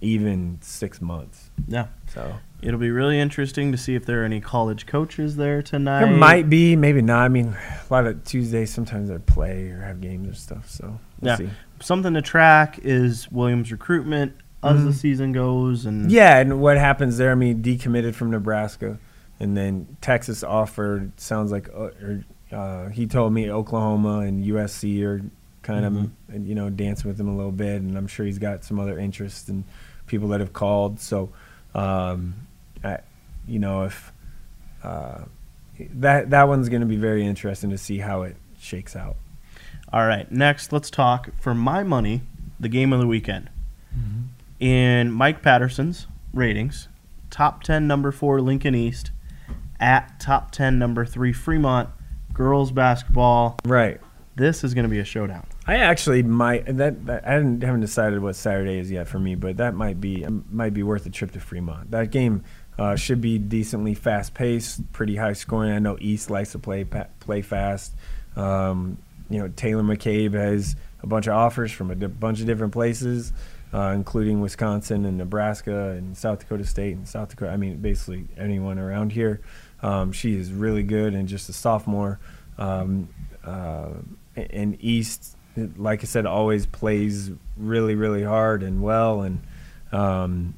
even 0.00 0.58
six 0.62 1.02
months. 1.02 1.50
Yeah, 1.66 1.88
So 2.14 2.34
it'll 2.62 2.81
be 2.81 2.90
really 2.90 3.18
interesting 3.21 3.73
to 3.73 3.79
see 3.79 3.94
if 3.94 4.05
there 4.07 4.23
are 4.23 4.25
any 4.25 4.40
college 4.40 4.87
coaches 4.87 5.37
there 5.37 5.62
tonight. 5.62 6.01
there 6.01 6.11
might 6.16 6.49
be, 6.51 6.75
maybe 6.77 7.03
not. 7.03 7.23
I 7.25 7.29
mean, 7.29 7.49
a 7.88 7.92
lot 7.92 8.07
of 8.07 8.25
Tuesdays 8.25 8.71
sometimes 8.73 9.09
they 9.09 9.18
play 9.18 9.68
or 9.71 9.81
have 9.83 10.01
games 10.01 10.29
or 10.29 10.35
stuff. 10.35 10.68
So 10.68 10.99
we'll 11.21 11.31
Yeah. 11.33 11.37
see. 11.37 11.51
something 11.81 12.12
to 12.14 12.23
track 12.23 12.81
is 12.83 13.31
Williams 13.31 13.71
recruitment 13.71 14.33
as 14.64 14.83
the 14.83 14.90
Mhm. 14.90 14.94
season 14.94 15.33
goes 15.33 15.87
and 15.87 16.11
Yeah, 16.11 16.38
and 16.38 16.61
what 16.61 16.77
happens 16.77 17.16
there? 17.18 17.31
I 17.31 17.37
mean, 17.37 17.62
decommitted 17.62 18.14
from 18.14 18.31
Nebraska, 18.33 18.99
and 19.38 19.57
then 19.57 19.87
Texas 20.01 20.42
offered. 20.42 21.12
Sounds 21.21 21.53
like, 21.53 21.68
uh, 21.68 21.90
or 22.03 22.25
uh, 22.51 22.88
he 22.88 23.07
told 23.07 23.33
me 23.33 23.49
Oklahoma 23.51 24.21
and 24.21 24.44
USC 24.44 25.05
are 25.05 25.23
kind 25.62 25.85
Mhm. 25.85 26.11
of, 26.35 26.47
you 26.49 26.55
know, 26.57 26.71
dancing 26.71 27.09
with 27.09 27.21
him 27.21 27.29
a 27.29 27.37
little 27.37 27.53
bit, 27.53 27.81
and 27.83 27.97
I'm 27.97 28.07
sure 28.09 28.27
he's 28.27 28.38
got 28.40 28.64
some 28.64 28.81
other 28.81 28.99
interests 28.99 29.49
and 29.49 29.62
people 30.09 30.27
that 30.31 30.40
have 30.40 30.53
called. 30.55 30.99
So, 30.99 31.29
um, 31.75 32.35
I, 32.84 32.98
you 33.46 33.58
know, 33.58 33.84
if 33.84 34.12
uh, 34.82 35.24
that 35.78 36.30
that 36.30 36.48
one's 36.48 36.68
going 36.68 36.80
to 36.80 36.86
be 36.86 36.96
very 36.96 37.26
interesting 37.26 37.70
to 37.70 37.78
see 37.78 37.98
how 37.98 38.22
it 38.22 38.36
shakes 38.60 38.96
out. 38.96 39.16
All 39.92 40.06
right, 40.06 40.30
next 40.30 40.72
let's 40.72 40.90
talk 40.90 41.30
for 41.40 41.54
my 41.54 41.82
money 41.82 42.22
the 42.60 42.68
game 42.68 42.92
of 42.92 43.00
the 43.00 43.06
weekend. 43.06 43.50
In 44.60 45.12
Mike 45.12 45.40
Patterson's 45.40 46.08
ratings, 46.34 46.88
top 47.30 47.62
10 47.62 47.86
number 47.86 48.10
4 48.12 48.40
Lincoln 48.40 48.74
East 48.74 49.12
at 49.80 50.18
top 50.18 50.50
10, 50.50 50.78
number 50.78 51.04
three, 51.04 51.32
Fremont, 51.32 51.88
girls 52.32 52.72
basketball. 52.72 53.58
Right. 53.64 54.00
This 54.34 54.62
is 54.62 54.74
going 54.74 54.84
to 54.84 54.88
be 54.88 55.00
a 55.00 55.04
showdown. 55.04 55.46
I 55.66 55.76
actually 55.76 56.22
might 56.22 56.64
that, 56.78 57.06
that 57.06 57.26
I 57.26 57.32
haven't, 57.32 57.62
haven't 57.62 57.80
decided 57.80 58.22
what 58.22 58.36
Saturday 58.36 58.78
is 58.78 58.90
yet 58.90 59.08
for 59.08 59.18
me, 59.18 59.34
but 59.34 59.56
that 59.56 59.74
might 59.74 60.00
be 60.00 60.24
might 60.50 60.72
be 60.72 60.82
worth 60.82 61.04
a 61.06 61.10
trip 61.10 61.32
to 61.32 61.40
Fremont. 61.40 61.90
That 61.90 62.10
game 62.10 62.44
uh, 62.78 62.96
should 62.96 63.20
be 63.20 63.38
decently 63.38 63.94
fast 63.94 64.34
paced, 64.34 64.92
pretty 64.92 65.16
high 65.16 65.32
scoring. 65.32 65.72
I 65.72 65.78
know 65.78 65.96
East 66.00 66.30
likes 66.30 66.52
to 66.52 66.58
play 66.58 66.84
play 67.20 67.42
fast. 67.42 67.94
Um, 68.36 68.98
you 69.28 69.38
know, 69.38 69.48
Taylor 69.48 69.82
McCabe 69.82 70.34
has 70.34 70.76
a 71.02 71.06
bunch 71.06 71.26
of 71.26 71.34
offers 71.34 71.72
from 71.72 71.90
a 71.90 71.94
di- 71.94 72.06
bunch 72.06 72.40
of 72.40 72.46
different 72.46 72.72
places, 72.72 73.32
uh, 73.72 73.92
including 73.94 74.40
Wisconsin 74.40 75.04
and 75.04 75.18
Nebraska 75.18 75.90
and 75.90 76.16
South 76.16 76.40
Dakota 76.40 76.64
State 76.64 76.96
and 76.96 77.06
South 77.06 77.30
Dakota. 77.30 77.50
I 77.52 77.56
mean, 77.56 77.78
basically 77.78 78.26
anyone 78.36 78.78
around 78.78 79.12
here. 79.12 79.40
Um, 79.82 80.12
she 80.12 80.36
is 80.36 80.52
really 80.52 80.82
good 80.82 81.14
and 81.14 81.28
just 81.28 81.48
a 81.48 81.52
sophomore. 81.52 82.18
Um, 82.58 83.08
uh, 83.44 83.90
and 84.36 84.76
East 84.80 85.36
like 85.76 86.02
I 86.02 86.06
said, 86.06 86.26
always 86.26 86.66
plays 86.66 87.30
really, 87.56 87.94
really 87.94 88.22
hard 88.22 88.62
and 88.62 88.82
well. 88.82 89.22
And 89.22 89.40
um, 89.92 90.54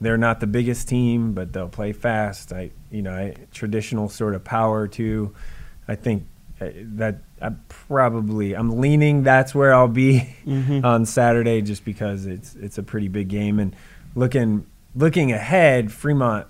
they're 0.00 0.18
not 0.18 0.40
the 0.40 0.46
biggest 0.46 0.88
team, 0.88 1.32
but 1.32 1.52
they'll 1.52 1.68
play 1.68 1.92
fast. 1.92 2.52
I, 2.52 2.70
you 2.90 3.02
know, 3.02 3.12
I, 3.12 3.34
traditional 3.52 4.08
sort 4.08 4.34
of 4.34 4.42
power 4.42 4.88
too. 4.88 5.34
I 5.86 5.94
think 5.94 6.26
uh, 6.60 6.68
that 6.74 7.22
I 7.40 7.50
probably 7.68 8.54
I'm 8.54 8.80
leaning 8.80 9.22
that's 9.22 9.54
where 9.54 9.74
I'll 9.74 9.88
be 9.88 10.34
mm-hmm. 10.46 10.84
on 10.84 11.06
Saturday, 11.06 11.62
just 11.62 11.84
because 11.84 12.26
it's 12.26 12.54
it's 12.54 12.78
a 12.78 12.82
pretty 12.82 13.08
big 13.08 13.28
game. 13.28 13.58
And 13.58 13.74
looking 14.14 14.66
looking 14.94 15.32
ahead, 15.32 15.92
Fremont 15.92 16.46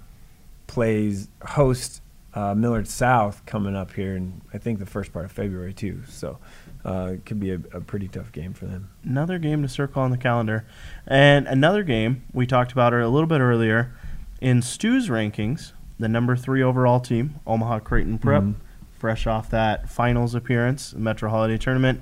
plays 0.66 1.28
host 1.44 2.02
uh, 2.34 2.54
Millard 2.54 2.86
South 2.86 3.44
coming 3.46 3.74
up 3.74 3.92
here, 3.92 4.14
and 4.14 4.40
I 4.54 4.58
think 4.58 4.78
the 4.78 4.86
first 4.86 5.12
part 5.12 5.24
of 5.24 5.32
February 5.32 5.72
too. 5.72 6.02
So 6.08 6.38
uh, 6.84 7.12
it 7.14 7.26
could 7.26 7.40
be 7.40 7.50
a, 7.52 7.60
a, 7.72 7.80
pretty 7.80 8.08
tough 8.08 8.32
game 8.32 8.52
for 8.52 8.66
them. 8.66 8.90
Another 9.04 9.38
game 9.38 9.62
to 9.62 9.68
circle 9.68 10.02
on 10.02 10.10
the 10.10 10.16
calendar, 10.16 10.64
and 11.06 11.46
another 11.48 11.82
game 11.82 12.22
we 12.32 12.46
talked 12.46 12.72
about 12.72 12.94
a 12.94 13.08
little 13.08 13.26
bit 13.26 13.40
earlier 13.40 13.94
in 14.40 14.62
Stu's 14.62 15.08
rankings. 15.08 15.72
The 15.98 16.08
number 16.08 16.36
three 16.36 16.62
overall 16.62 17.00
team, 17.00 17.40
Omaha 17.46 17.80
Creighton 17.80 18.18
Prep, 18.18 18.42
mm-hmm. 18.42 18.60
fresh 18.98 19.26
off 19.26 19.50
that 19.50 19.88
finals 19.90 20.34
appearance, 20.34 20.94
Metro 20.94 21.28
Holiday 21.28 21.58
Tournament, 21.58 22.00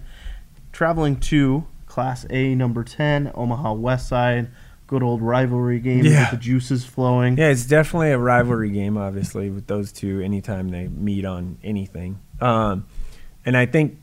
traveling 0.72 1.18
to 1.20 1.66
Class 1.86 2.26
A 2.30 2.54
number 2.54 2.84
ten, 2.84 3.32
Omaha 3.34 3.72
West 3.72 4.08
Side. 4.08 4.50
Good 4.88 5.02
old 5.02 5.22
rivalry 5.22 5.78
game 5.78 6.04
yeah. 6.04 6.22
with 6.22 6.30
the 6.32 6.44
juices 6.44 6.84
flowing. 6.84 7.38
Yeah, 7.38 7.50
it's 7.50 7.66
definitely 7.66 8.10
a 8.10 8.18
rivalry 8.18 8.70
game, 8.70 8.96
obviously, 8.96 9.50
with 9.50 9.66
those 9.66 9.92
two. 9.92 10.20
Anytime 10.20 10.70
they 10.70 10.88
meet 10.88 11.24
on 11.24 11.58
anything, 11.62 12.18
um, 12.40 12.86
and 13.44 13.56
I 13.56 13.66
think 13.66 13.98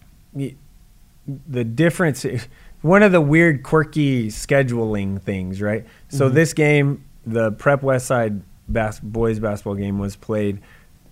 the 1.27 1.63
difference 1.63 2.25
one 2.81 3.03
of 3.03 3.11
the 3.11 3.21
weird 3.21 3.63
quirky 3.63 4.27
scheduling 4.27 5.21
things 5.21 5.61
right 5.61 5.85
so 6.09 6.25
mm-hmm. 6.25 6.35
this 6.35 6.53
game 6.53 7.03
the 7.25 7.51
prep 7.53 7.81
west 7.81 8.05
side 8.05 8.41
bas- 8.67 8.99
boys 8.99 9.39
basketball 9.39 9.75
game 9.75 9.97
was 9.97 10.15
played 10.15 10.61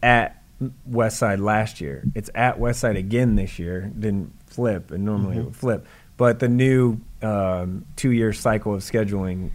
at 0.02 0.44
west 0.86 1.18
side 1.18 1.40
last 1.40 1.82
year 1.82 2.04
it's 2.16 2.30
at 2.36 2.60
west 2.60 2.80
side 2.80 2.96
again 2.96 3.36
this 3.36 3.58
year 3.58 3.92
didn't 3.98 4.32
flip 4.46 4.92
and 4.92 5.04
normally 5.04 5.32
mm-hmm. 5.32 5.42
it 5.42 5.46
would 5.46 5.56
flip 5.56 5.88
but 6.16 6.40
the 6.40 6.48
new 6.48 7.00
um, 7.24 7.86
two 7.96 8.12
year 8.12 8.32
cycle 8.34 8.74
of 8.74 8.82
scheduling 8.82 9.50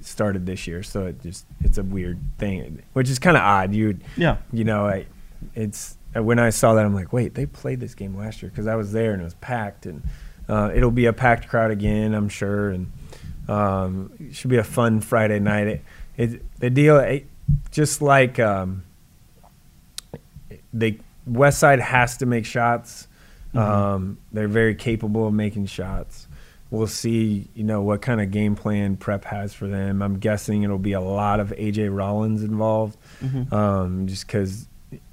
started 0.00 0.46
this 0.46 0.66
year 0.66 0.82
so 0.82 1.06
it 1.06 1.20
just 1.22 1.44
it's 1.60 1.78
a 1.78 1.82
weird 1.82 2.18
thing 2.38 2.82
which 2.92 3.08
is 3.10 3.18
kind 3.18 3.36
of 3.36 3.42
odd 3.42 3.74
you 3.74 3.98
yeah 4.16 4.36
you 4.52 4.64
know 4.64 4.86
I, 4.86 5.06
it's 5.54 5.96
when 6.14 6.38
I 6.38 6.50
saw 6.50 6.74
that, 6.74 6.84
I'm 6.84 6.94
like, 6.94 7.12
wait, 7.12 7.34
they 7.34 7.46
played 7.46 7.80
this 7.80 7.94
game 7.94 8.16
last 8.16 8.42
year 8.42 8.50
because 8.50 8.66
I 8.66 8.74
was 8.74 8.92
there 8.92 9.12
and 9.12 9.22
it 9.22 9.24
was 9.24 9.34
packed, 9.34 9.86
and 9.86 10.02
uh, 10.48 10.70
it'll 10.74 10.90
be 10.90 11.06
a 11.06 11.12
packed 11.12 11.48
crowd 11.48 11.70
again, 11.70 12.14
I'm 12.14 12.28
sure, 12.28 12.70
and 12.70 12.92
um, 13.48 14.12
it 14.20 14.34
should 14.34 14.50
be 14.50 14.58
a 14.58 14.64
fun 14.64 15.00
Friday 15.00 15.38
night. 15.38 15.66
It, 15.66 15.84
it 16.16 16.60
the 16.60 16.70
deal, 16.70 16.98
it, 16.98 17.26
just 17.70 18.02
like 18.02 18.38
um, 18.38 18.84
they 20.72 20.98
West 21.26 21.58
Side 21.58 21.80
has 21.80 22.18
to 22.18 22.26
make 22.26 22.44
shots. 22.44 23.08
Mm-hmm. 23.54 23.58
Um, 23.58 24.18
they're 24.32 24.48
very 24.48 24.74
capable 24.74 25.26
of 25.26 25.34
making 25.34 25.66
shots. 25.66 26.26
We'll 26.72 26.86
see, 26.86 27.48
you 27.54 27.64
know, 27.64 27.82
what 27.82 28.00
kind 28.00 28.18
of 28.18 28.30
game 28.30 28.56
plan 28.56 28.96
Prep 28.96 29.26
has 29.26 29.52
for 29.52 29.68
them. 29.68 30.00
I'm 30.00 30.18
guessing 30.18 30.62
it'll 30.62 30.78
be 30.78 30.94
a 30.94 31.02
lot 31.02 31.38
of 31.38 31.50
AJ 31.50 31.94
Rollins 31.94 32.42
involved, 32.42 32.96
mm-hmm. 33.22 33.52
um, 33.54 34.06
just 34.06 34.26
because 34.26 34.66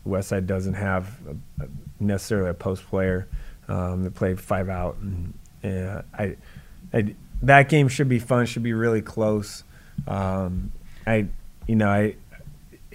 Westside 0.08 0.48
doesn't 0.48 0.76
have 0.76 1.20
a, 1.28 1.66
a 1.66 1.68
necessarily 2.00 2.50
a 2.50 2.54
post 2.54 2.88
player 2.88 3.28
um, 3.68 4.06
that 4.06 4.16
played 4.16 4.40
five 4.40 4.70
out. 4.70 5.00
And, 5.02 5.34
uh, 5.62 6.04
I, 6.18 6.38
I, 6.94 7.14
that 7.42 7.68
game 7.68 7.90
should 7.90 8.08
be 8.08 8.20
fun. 8.20 8.46
Should 8.46 8.64
be 8.64 8.72
really 8.72 9.02
close. 9.02 9.66
Um, 10.08 10.72
I, 11.06 11.28
you 11.68 11.76
know, 11.76 11.90
I 11.90 12.16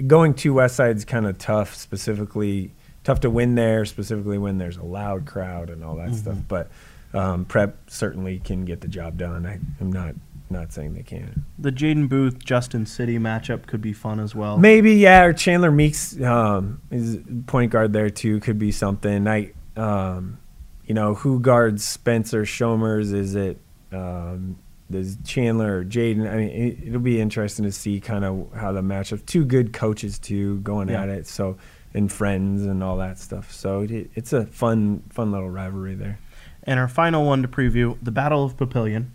going 0.06 0.32
to 0.36 0.54
Westside 0.54 0.96
is 0.96 1.04
kind 1.04 1.26
of 1.26 1.36
tough. 1.36 1.74
Specifically, 1.74 2.70
tough 3.04 3.20
to 3.20 3.30
win 3.30 3.56
there. 3.56 3.84
Specifically 3.84 4.38
when 4.38 4.56
there's 4.56 4.78
a 4.78 4.82
loud 4.84 5.26
crowd 5.26 5.68
and 5.68 5.84
all 5.84 5.96
that 5.96 6.08
mm-hmm. 6.08 6.14
stuff. 6.14 6.38
But 6.48 6.70
um, 7.14 7.44
Prep 7.44 7.88
certainly 7.88 8.40
can 8.40 8.64
get 8.64 8.80
the 8.80 8.88
job 8.88 9.16
done. 9.16 9.46
I, 9.46 9.60
I'm 9.80 9.92
not 9.92 10.14
not 10.50 10.72
saying 10.72 10.94
they 10.94 11.02
can't. 11.02 11.38
The 11.58 11.72
Jaden 11.72 12.08
Booth 12.08 12.44
Justin 12.44 12.86
City 12.86 13.18
matchup 13.18 13.66
could 13.66 13.80
be 13.80 13.92
fun 13.92 14.20
as 14.20 14.34
well. 14.34 14.58
Maybe 14.58 14.94
yeah, 14.94 15.22
or 15.22 15.32
Chandler 15.32 15.70
Meeks 15.70 16.20
um, 16.20 16.80
is 16.90 17.18
point 17.46 17.72
guard 17.72 17.92
there 17.92 18.10
too. 18.10 18.40
Could 18.40 18.58
be 18.58 18.72
something. 18.72 19.26
I 19.26 19.52
um, 19.76 20.38
you 20.84 20.94
know 20.94 21.14
who 21.14 21.40
guards 21.40 21.84
Spencer 21.84 22.42
Shomers? 22.42 23.12
Is 23.14 23.34
it 23.34 23.58
um, 23.92 24.58
does 24.90 25.16
Chandler 25.24 25.78
or 25.78 25.84
Jaden? 25.84 26.30
I 26.30 26.36
mean, 26.36 26.48
it, 26.48 26.92
will 26.92 27.00
be 27.00 27.20
interesting 27.20 27.64
to 27.64 27.72
see 27.72 28.00
kind 28.00 28.24
of 28.24 28.52
how 28.54 28.72
the 28.72 28.82
matchup. 28.82 29.24
Two 29.26 29.44
good 29.44 29.72
coaches 29.72 30.18
too 30.18 30.58
going 30.60 30.88
yeah. 30.88 31.02
at 31.02 31.08
it. 31.08 31.26
So 31.26 31.56
and 31.94 32.10
friends 32.10 32.66
and 32.66 32.82
all 32.82 32.96
that 32.98 33.18
stuff. 33.18 33.52
So 33.52 33.82
it, 33.82 34.10
it's 34.14 34.32
a 34.32 34.44
fun 34.46 35.02
fun 35.10 35.32
little 35.32 35.48
rivalry 35.48 35.94
there. 35.94 36.18
And 36.64 36.80
our 36.80 36.88
final 36.88 37.24
one 37.24 37.42
to 37.42 37.48
preview 37.48 37.96
the 38.02 38.10
Battle 38.10 38.44
of 38.44 38.56
Papillion. 38.56 39.08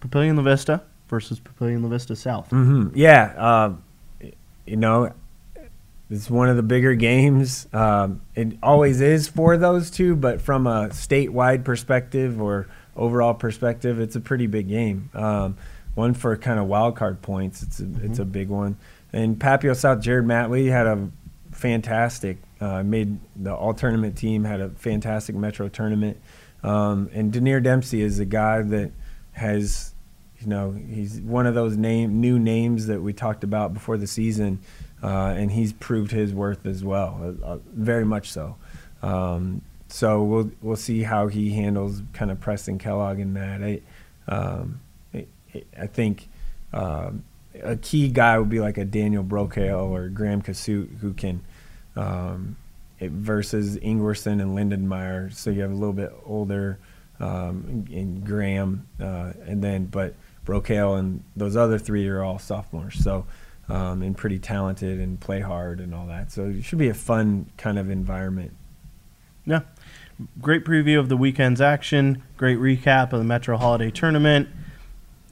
Papillion 0.00 0.36
La 0.36 0.42
Vista 0.42 0.82
versus 1.08 1.38
Papillion 1.38 1.82
La 1.82 1.88
Vista 1.88 2.16
South. 2.16 2.48
Mm-hmm. 2.50 2.96
Yeah, 2.96 3.34
uh, 3.36 3.74
you 4.66 4.76
know, 4.76 5.12
it's 6.10 6.30
one 6.30 6.48
of 6.48 6.56
the 6.56 6.62
bigger 6.62 6.94
games. 6.94 7.68
Um, 7.72 8.22
it 8.34 8.54
always 8.62 9.00
is 9.00 9.28
for 9.28 9.56
those 9.56 9.90
two, 9.90 10.16
but 10.16 10.40
from 10.40 10.66
a 10.66 10.88
statewide 10.88 11.64
perspective 11.64 12.40
or 12.40 12.66
overall 12.96 13.34
perspective, 13.34 14.00
it's 14.00 14.16
a 14.16 14.20
pretty 14.20 14.46
big 14.46 14.68
game. 14.68 15.10
Um, 15.14 15.56
one 15.94 16.14
for 16.14 16.36
kind 16.36 16.58
of 16.58 16.66
wild 16.66 16.96
card 16.96 17.20
points. 17.22 17.62
It's 17.62 17.80
a, 17.80 17.84
mm-hmm. 17.84 18.06
it's 18.06 18.18
a 18.18 18.24
big 18.24 18.48
one. 18.48 18.76
And 19.12 19.38
Papio 19.38 19.76
South, 19.76 20.00
Jared 20.00 20.24
Matley 20.24 20.70
had 20.70 20.86
a 20.86 21.10
fantastic. 21.52 22.38
Uh, 22.60 22.82
made 22.82 23.18
the 23.36 23.54
all 23.54 23.72
tournament 23.72 24.16
team. 24.16 24.44
Had 24.44 24.60
a 24.60 24.68
fantastic 24.70 25.34
Metro 25.34 25.68
tournament. 25.68 26.20
Um, 26.62 27.10
and 27.12 27.32
Denier 27.32 27.60
Dempsey 27.60 28.02
is 28.02 28.18
a 28.18 28.24
guy 28.24 28.62
that 28.62 28.92
has, 29.32 29.94
you 30.40 30.46
know, 30.46 30.72
he's 30.72 31.20
one 31.20 31.46
of 31.46 31.54
those 31.54 31.76
name 31.76 32.20
new 32.20 32.38
names 32.38 32.86
that 32.86 33.00
we 33.00 33.12
talked 33.12 33.44
about 33.44 33.72
before 33.72 33.96
the 33.96 34.06
season, 34.06 34.60
uh, 35.02 35.34
and 35.36 35.50
he's 35.50 35.72
proved 35.72 36.10
his 36.10 36.34
worth 36.34 36.66
as 36.66 36.84
well, 36.84 37.20
uh, 37.42 37.46
uh, 37.46 37.58
very 37.72 38.04
much 38.04 38.30
so. 38.30 38.56
Um, 39.02 39.62
so 39.88 40.22
we'll 40.22 40.50
we'll 40.62 40.76
see 40.76 41.02
how 41.02 41.26
he 41.26 41.50
handles 41.50 42.02
kind 42.12 42.30
of 42.30 42.40
Preston 42.40 42.78
Kellogg 42.78 43.18
in 43.18 43.34
that. 43.34 43.62
I, 43.62 43.80
um, 44.28 44.80
I, 45.12 45.26
I 45.78 45.86
think 45.86 46.28
um, 46.72 47.24
a 47.62 47.76
key 47.76 48.08
guy 48.08 48.38
would 48.38 48.50
be 48.50 48.60
like 48.60 48.78
a 48.78 48.84
Daniel 48.84 49.24
Brokale 49.24 49.90
or 49.90 50.08
Graham 50.08 50.42
Kasut 50.42 50.98
who 50.98 51.12
can. 51.12 51.40
Um, 51.96 52.56
versus 53.08 53.76
Ingwerson 53.78 54.42
and 54.42 54.56
Lindenmeyer, 54.56 55.32
so 55.32 55.50
you 55.50 55.62
have 55.62 55.70
a 55.70 55.74
little 55.74 55.94
bit 55.94 56.12
older 56.24 56.78
um, 57.18 57.86
and 57.90 58.24
Graham, 58.24 58.86
uh, 59.00 59.32
and 59.46 59.62
then 59.62 59.86
but 59.86 60.14
Brokale 60.46 60.98
and 60.98 61.22
those 61.36 61.56
other 61.56 61.78
three 61.78 62.08
are 62.08 62.22
all 62.22 62.38
sophomores, 62.38 63.02
so 63.02 63.26
um, 63.68 64.02
and 64.02 64.16
pretty 64.16 64.38
talented 64.38 64.98
and 64.98 65.20
play 65.20 65.40
hard 65.40 65.80
and 65.80 65.94
all 65.94 66.06
that. 66.06 66.32
So 66.32 66.46
it 66.46 66.64
should 66.64 66.78
be 66.78 66.88
a 66.88 66.94
fun 66.94 67.50
kind 67.56 67.78
of 67.78 67.90
environment. 67.90 68.54
Yeah, 69.46 69.60
great 70.40 70.64
preview 70.64 70.98
of 70.98 71.08
the 71.08 71.16
weekend's 71.16 71.60
action. 71.60 72.22
Great 72.36 72.58
recap 72.58 73.12
of 73.12 73.18
the 73.18 73.24
Metro 73.24 73.56
Holiday 73.56 73.90
Tournament. 73.90 74.48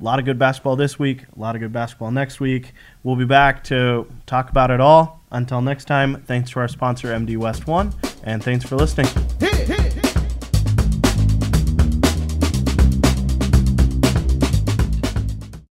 A 0.01 0.05
lot 0.05 0.19
of 0.19 0.25
good 0.25 0.39
basketball 0.39 0.77
this 0.77 0.99
week. 0.99 1.25
A 1.37 1.41
lot 1.41 1.57
of 1.57 1.61
good 1.61 1.73
basketball 1.73 2.11
next 2.11 2.39
week. 2.41 2.73
We'll 3.03 3.17
be 3.17 3.25
back 3.25 3.65
to 3.65 4.07
talk 4.27 4.51
about 4.51 4.71
it 4.71 4.81
all. 4.81 5.23
Until 5.31 5.61
next 5.61 5.87
time, 5.87 6.23
thanks 6.27 6.51
to 6.51 6.61
our 6.61 6.69
sponsor, 6.69 7.09
MD 7.09 7.37
West 7.37 7.67
One, 7.67 7.93
and 8.23 8.43
thanks 8.43 8.65
for 8.65 8.77
listening. 8.77 9.28